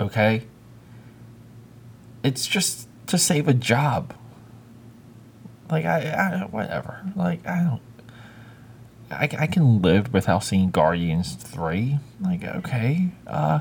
okay, 0.00 0.44
it's 2.22 2.46
just 2.46 2.88
to 3.08 3.18
save 3.18 3.48
a 3.48 3.54
job. 3.54 4.14
Like 5.70 5.84
I, 5.84 6.10
I 6.10 6.46
whatever. 6.50 7.02
Like 7.14 7.46
I 7.46 7.62
don't. 7.62 7.82
I, 9.10 9.28
I 9.38 9.46
can 9.46 9.80
live 9.80 10.12
without 10.12 10.44
seeing 10.44 10.70
Guardians 10.70 11.34
three. 11.34 11.98
Like 12.20 12.44
okay, 12.44 13.10
uh, 13.26 13.60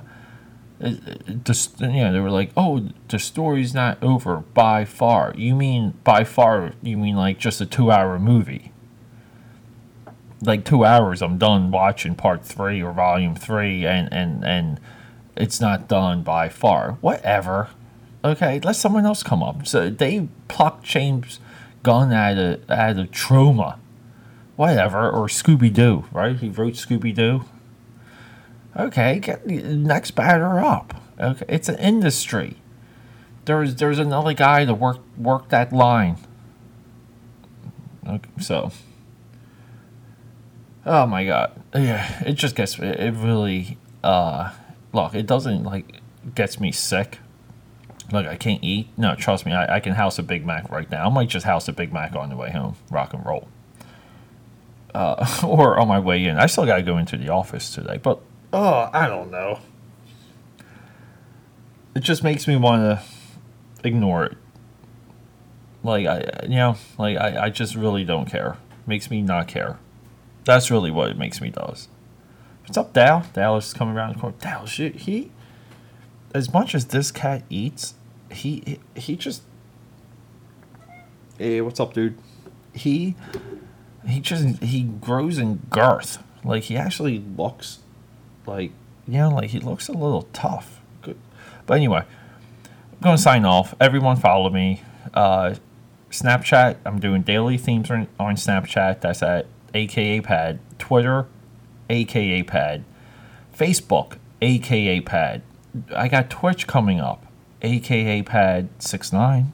just 1.44 1.80
you 1.82 1.88
know 1.88 2.14
they 2.14 2.20
were 2.20 2.32
like, 2.32 2.52
oh, 2.56 2.90
the 3.08 3.20
story's 3.20 3.74
not 3.74 4.02
over 4.04 4.38
by 4.38 4.86
far. 4.86 5.34
You 5.36 5.56
mean 5.56 5.94
by 6.04 6.24
far? 6.24 6.74
You 6.82 6.98
mean 6.98 7.16
like 7.16 7.40
just 7.40 7.60
a 7.62 7.66
two-hour 7.66 8.20
movie? 8.20 8.72
Like 10.42 10.66
two 10.66 10.86
hours, 10.86 11.22
I'm 11.22 11.38
done 11.38 11.72
watching 11.72 12.14
part 12.14 12.46
three 12.46 12.82
or 12.82 12.94
volume 12.94 13.36
three, 13.36 13.86
and 13.86 14.12
and 14.14 14.46
and 14.46 14.80
it's 15.36 15.60
not 15.60 15.88
done 15.88 16.24
by 16.24 16.50
far. 16.50 16.98
Whatever. 17.02 17.70
Okay, 18.24 18.60
let 18.60 18.76
someone 18.76 19.06
else 19.06 19.24
come 19.24 19.42
up. 19.42 19.66
So 19.66 19.90
they 19.90 20.28
plucked 20.48 20.84
James 20.84 21.40
Gunn 21.88 22.12
out 22.12 22.38
of 22.38 22.70
out 22.70 23.00
of 23.00 23.12
Troma, 23.12 23.80
whatever, 24.58 25.10
or 25.10 25.28
Scooby 25.28 25.72
Doo, 25.74 26.04
right? 26.12 26.36
He 26.36 26.50
wrote 26.50 26.74
Scooby 26.74 27.16
Doo. 27.16 27.46
Okay, 28.76 29.20
get 29.20 29.48
the 29.48 29.62
next 29.62 30.12
batter 30.12 30.60
up. 30.60 31.02
Okay, 31.18 31.46
it's 31.48 31.70
an 31.70 31.78
industry. 31.80 32.58
There's 33.46 33.76
there's 33.76 34.00
another 34.00 34.34
guy 34.34 34.66
to 34.66 34.74
work 34.74 34.98
work 35.18 35.48
that 35.48 35.72
line. 35.72 36.18
Okay, 38.06 38.30
so. 38.42 38.74
Oh 40.86 41.06
my 41.06 41.24
god, 41.24 41.54
yeah, 41.74 42.22
it 42.26 42.34
just 42.34 42.58
gets 42.58 42.78
it 42.80 43.14
really. 43.14 43.78
Uh, 44.04 44.52
look, 44.92 45.16
it 45.16 45.26
doesn't 45.26 45.64
like 45.64 46.02
gets 46.36 46.60
me 46.60 46.74
sick 46.74 47.20
Look, 48.12 48.26
I 48.26 48.36
can't 48.36 48.64
eat. 48.64 48.88
No, 48.98 49.16
trust 49.16 49.46
me, 49.46 49.52
I, 49.54 49.76
I 49.76 49.80
can 49.80 49.94
house 49.94 50.18
a 50.18 50.24
Big 50.24 50.46
Mac 50.46 50.70
right 50.72 50.90
now. 50.90 51.08
I 51.08 51.10
might 51.10 51.30
just 51.30 51.46
house 51.46 51.68
a 51.68 51.74
Big 51.74 51.92
Mac 51.92 52.16
on 52.16 52.30
the 52.30 52.38
way 52.38 52.52
home. 52.52 52.76
Rock 52.90 53.14
and 53.14 53.26
roll. 53.26 53.50
Uh, 54.94 55.26
or 55.46 55.78
on 55.78 55.88
my 55.88 56.00
way 56.00 56.24
in. 56.26 56.38
I 56.38 56.46
still 56.46 56.66
got 56.66 56.78
to 56.78 56.84
go 56.84 56.98
into 56.98 57.18
the 57.18 57.30
office 57.30 57.74
today, 57.74 58.00
but 58.02 58.22
oh, 58.54 58.90
I 58.94 59.08
don't 59.08 59.30
know. 59.30 59.60
It 61.96 62.02
just 62.02 62.24
makes 62.24 62.48
me 62.48 62.56
want 62.56 62.82
to 62.82 63.04
ignore 63.84 64.26
it. 64.26 64.38
Like 65.84 66.06
I, 66.06 66.44
you 66.44 66.56
know, 66.56 66.76
like 66.98 67.18
I, 67.18 67.46
I 67.46 67.50
just 67.50 67.76
really 67.76 68.04
don't 68.04 68.30
care. 68.30 68.58
Makes 68.86 69.10
me 69.10 69.22
not 69.22 69.48
care. 69.48 69.80
That's 70.46 70.72
really 70.72 70.92
what 70.92 71.10
it 71.10 71.18
makes 71.18 71.42
me 71.42 71.50
does. 71.50 71.90
What's 72.64 72.78
up, 72.78 72.94
Dal? 72.94 73.26
Dallas 73.34 73.68
is 73.68 73.74
coming 73.74 73.96
around 73.96 74.16
the 74.16 74.20
corner. 74.20 74.36
Dal, 74.40 74.66
shit, 74.66 74.96
he. 74.96 75.32
As 76.34 76.54
much 76.54 76.76
as 76.76 76.86
this 76.86 77.12
cat 77.12 77.44
eats, 77.50 77.96
he 78.32 78.80
he 78.96 79.16
just 79.16 79.42
hey 81.38 81.62
what's 81.62 81.80
up 81.80 81.94
dude? 81.94 82.18
he 82.74 83.16
he 84.08 84.20
just 84.20 84.60
he 84.64 84.84
grows 84.84 85.38
in 85.38 85.58
girth. 85.70 86.24
Like 86.44 86.64
he 86.64 86.78
actually 86.78 87.20
looks 87.38 87.80
like 88.46 88.72
yeah 89.08 89.28
like 89.28 89.50
he 89.50 89.60
looks 89.60 89.90
a 89.90 89.94
little 89.94 90.28
tough. 90.34 90.82
Good. 91.02 91.18
But 91.66 91.76
anyway 91.76 92.04
i'm 92.94 93.00
gonna 93.02 93.18
sign 93.18 93.46
off. 93.46 93.76
Everyone 93.80 94.16
follow 94.16 94.50
me. 94.50 94.82
Uh 95.14 95.56
snapchat 96.10 96.78
i'm 96.86 97.00
doing 97.00 97.22
daily 97.22 97.58
themes 97.58 97.92
on, 97.92 98.08
on 98.20 98.36
snapchat. 98.36 99.02
That's 99.02 99.22
at 99.22 99.48
aka 99.74 100.22
pad. 100.22 100.60
Twitter 100.80 101.28
aka 101.90 102.44
pad. 102.44 102.84
Facebook 103.58 104.18
aka 104.42 105.02
pad. 105.02 105.42
I 105.96 106.08
got 106.08 106.30
twitch 106.30 106.68
coming 106.68 107.00
up 107.00 107.27
aka 107.62 108.22
Pad 108.24 108.70
69, 108.80 109.52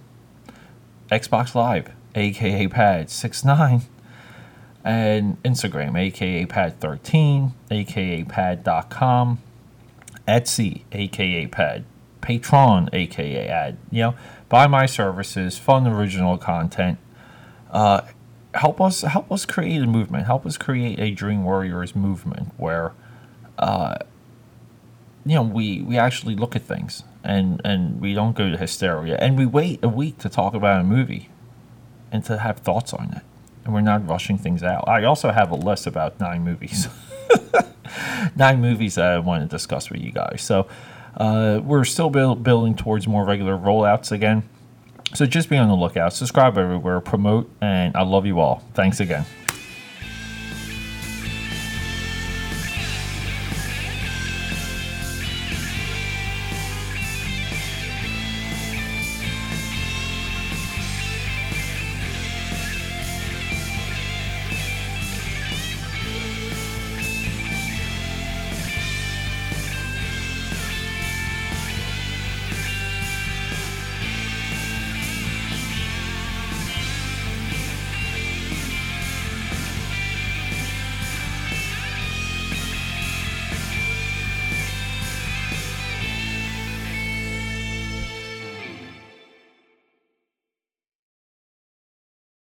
Xbox 1.12 1.56
Live, 1.56 1.92
aka 2.16 2.68
Pad 2.68 3.10
69, 3.10 3.82
and 4.84 5.42
Instagram, 5.44 5.98
aka 5.98 6.46
Pad 6.46 6.80
13, 6.80 7.54
aka 7.72 8.24
Pad.com, 8.24 9.39
Etsy, 10.28 10.82
aka 10.92 11.48
Pad, 11.48 11.86
Patreon, 12.22 12.89
aka 12.94 13.48
Ad. 13.48 13.78
You 13.92 14.02
know, 14.02 14.16
buy 14.50 14.68
my 14.68 14.86
services, 14.86 15.58
fun 15.58 15.88
original 15.88 16.38
content. 16.38 16.98
Uh, 17.72 18.02
help 18.54 18.80
us 18.80 19.02
help 19.02 19.32
us 19.32 19.46
create 19.46 19.82
a 19.82 19.88
movement. 19.88 20.26
Help 20.26 20.46
us 20.46 20.58
create 20.58 21.00
a 21.00 21.12
Dream 21.12 21.44
Warriors 21.44 21.96
movement 21.96 22.52
where, 22.58 22.94
uh, 23.58 23.96
you 25.26 25.36
know, 25.36 25.44
we 25.44 25.82
we 25.82 25.98
actually 25.98 26.36
look 26.36 26.56
at 26.56 26.62
things 26.62 27.04
and 27.23 27.62
and 27.63 28.01
we 28.01 28.13
don't 28.13 28.36
go 28.36 28.49
to 28.49 28.57
hysteria 28.57 29.17
and 29.17 29.38
we 29.38 29.45
wait 29.45 29.83
a 29.83 29.89
week 29.89 30.17
to 30.19 30.29
talk 30.29 30.53
about 30.53 30.81
a 30.81 30.83
movie, 30.83 31.29
and 32.12 32.23
to 32.25 32.38
have 32.38 32.59
thoughts 32.59 32.93
on 32.93 33.12
it, 33.13 33.23
and 33.65 33.73
we're 33.73 33.81
not 33.81 34.07
rushing 34.07 34.38
things 34.38 34.63
out. 34.63 34.88
I 34.88 35.03
also 35.03 35.31
have 35.31 35.51
a 35.51 35.55
list 35.55 35.88
about 35.88 36.19
nine 36.19 36.43
movies. 36.43 36.88
nine 38.36 38.62
movies 38.62 38.95
that 38.95 39.05
I 39.05 39.19
want 39.19 39.43
to 39.43 39.53
discuss 39.53 39.89
with 39.89 40.01
you 40.01 40.12
guys. 40.12 40.41
So 40.41 40.67
uh, 41.17 41.62
we're 41.63 41.83
still 41.83 42.09
build, 42.09 42.43
building 42.43 42.75
towards 42.75 43.07
more 43.07 43.25
regular 43.25 43.57
rollouts 43.57 44.12
again. 44.12 44.43
So 45.13 45.25
just 45.25 45.49
be 45.49 45.57
on 45.57 45.67
the 45.67 45.75
lookout. 45.75 46.13
Subscribe 46.13 46.57
everywhere, 46.57 46.99
promote, 46.99 47.49
and 47.62 47.95
I 47.95 48.03
love 48.03 48.25
you 48.25 48.39
all. 48.39 48.63
Thanks 48.73 48.99
again. 48.99 49.25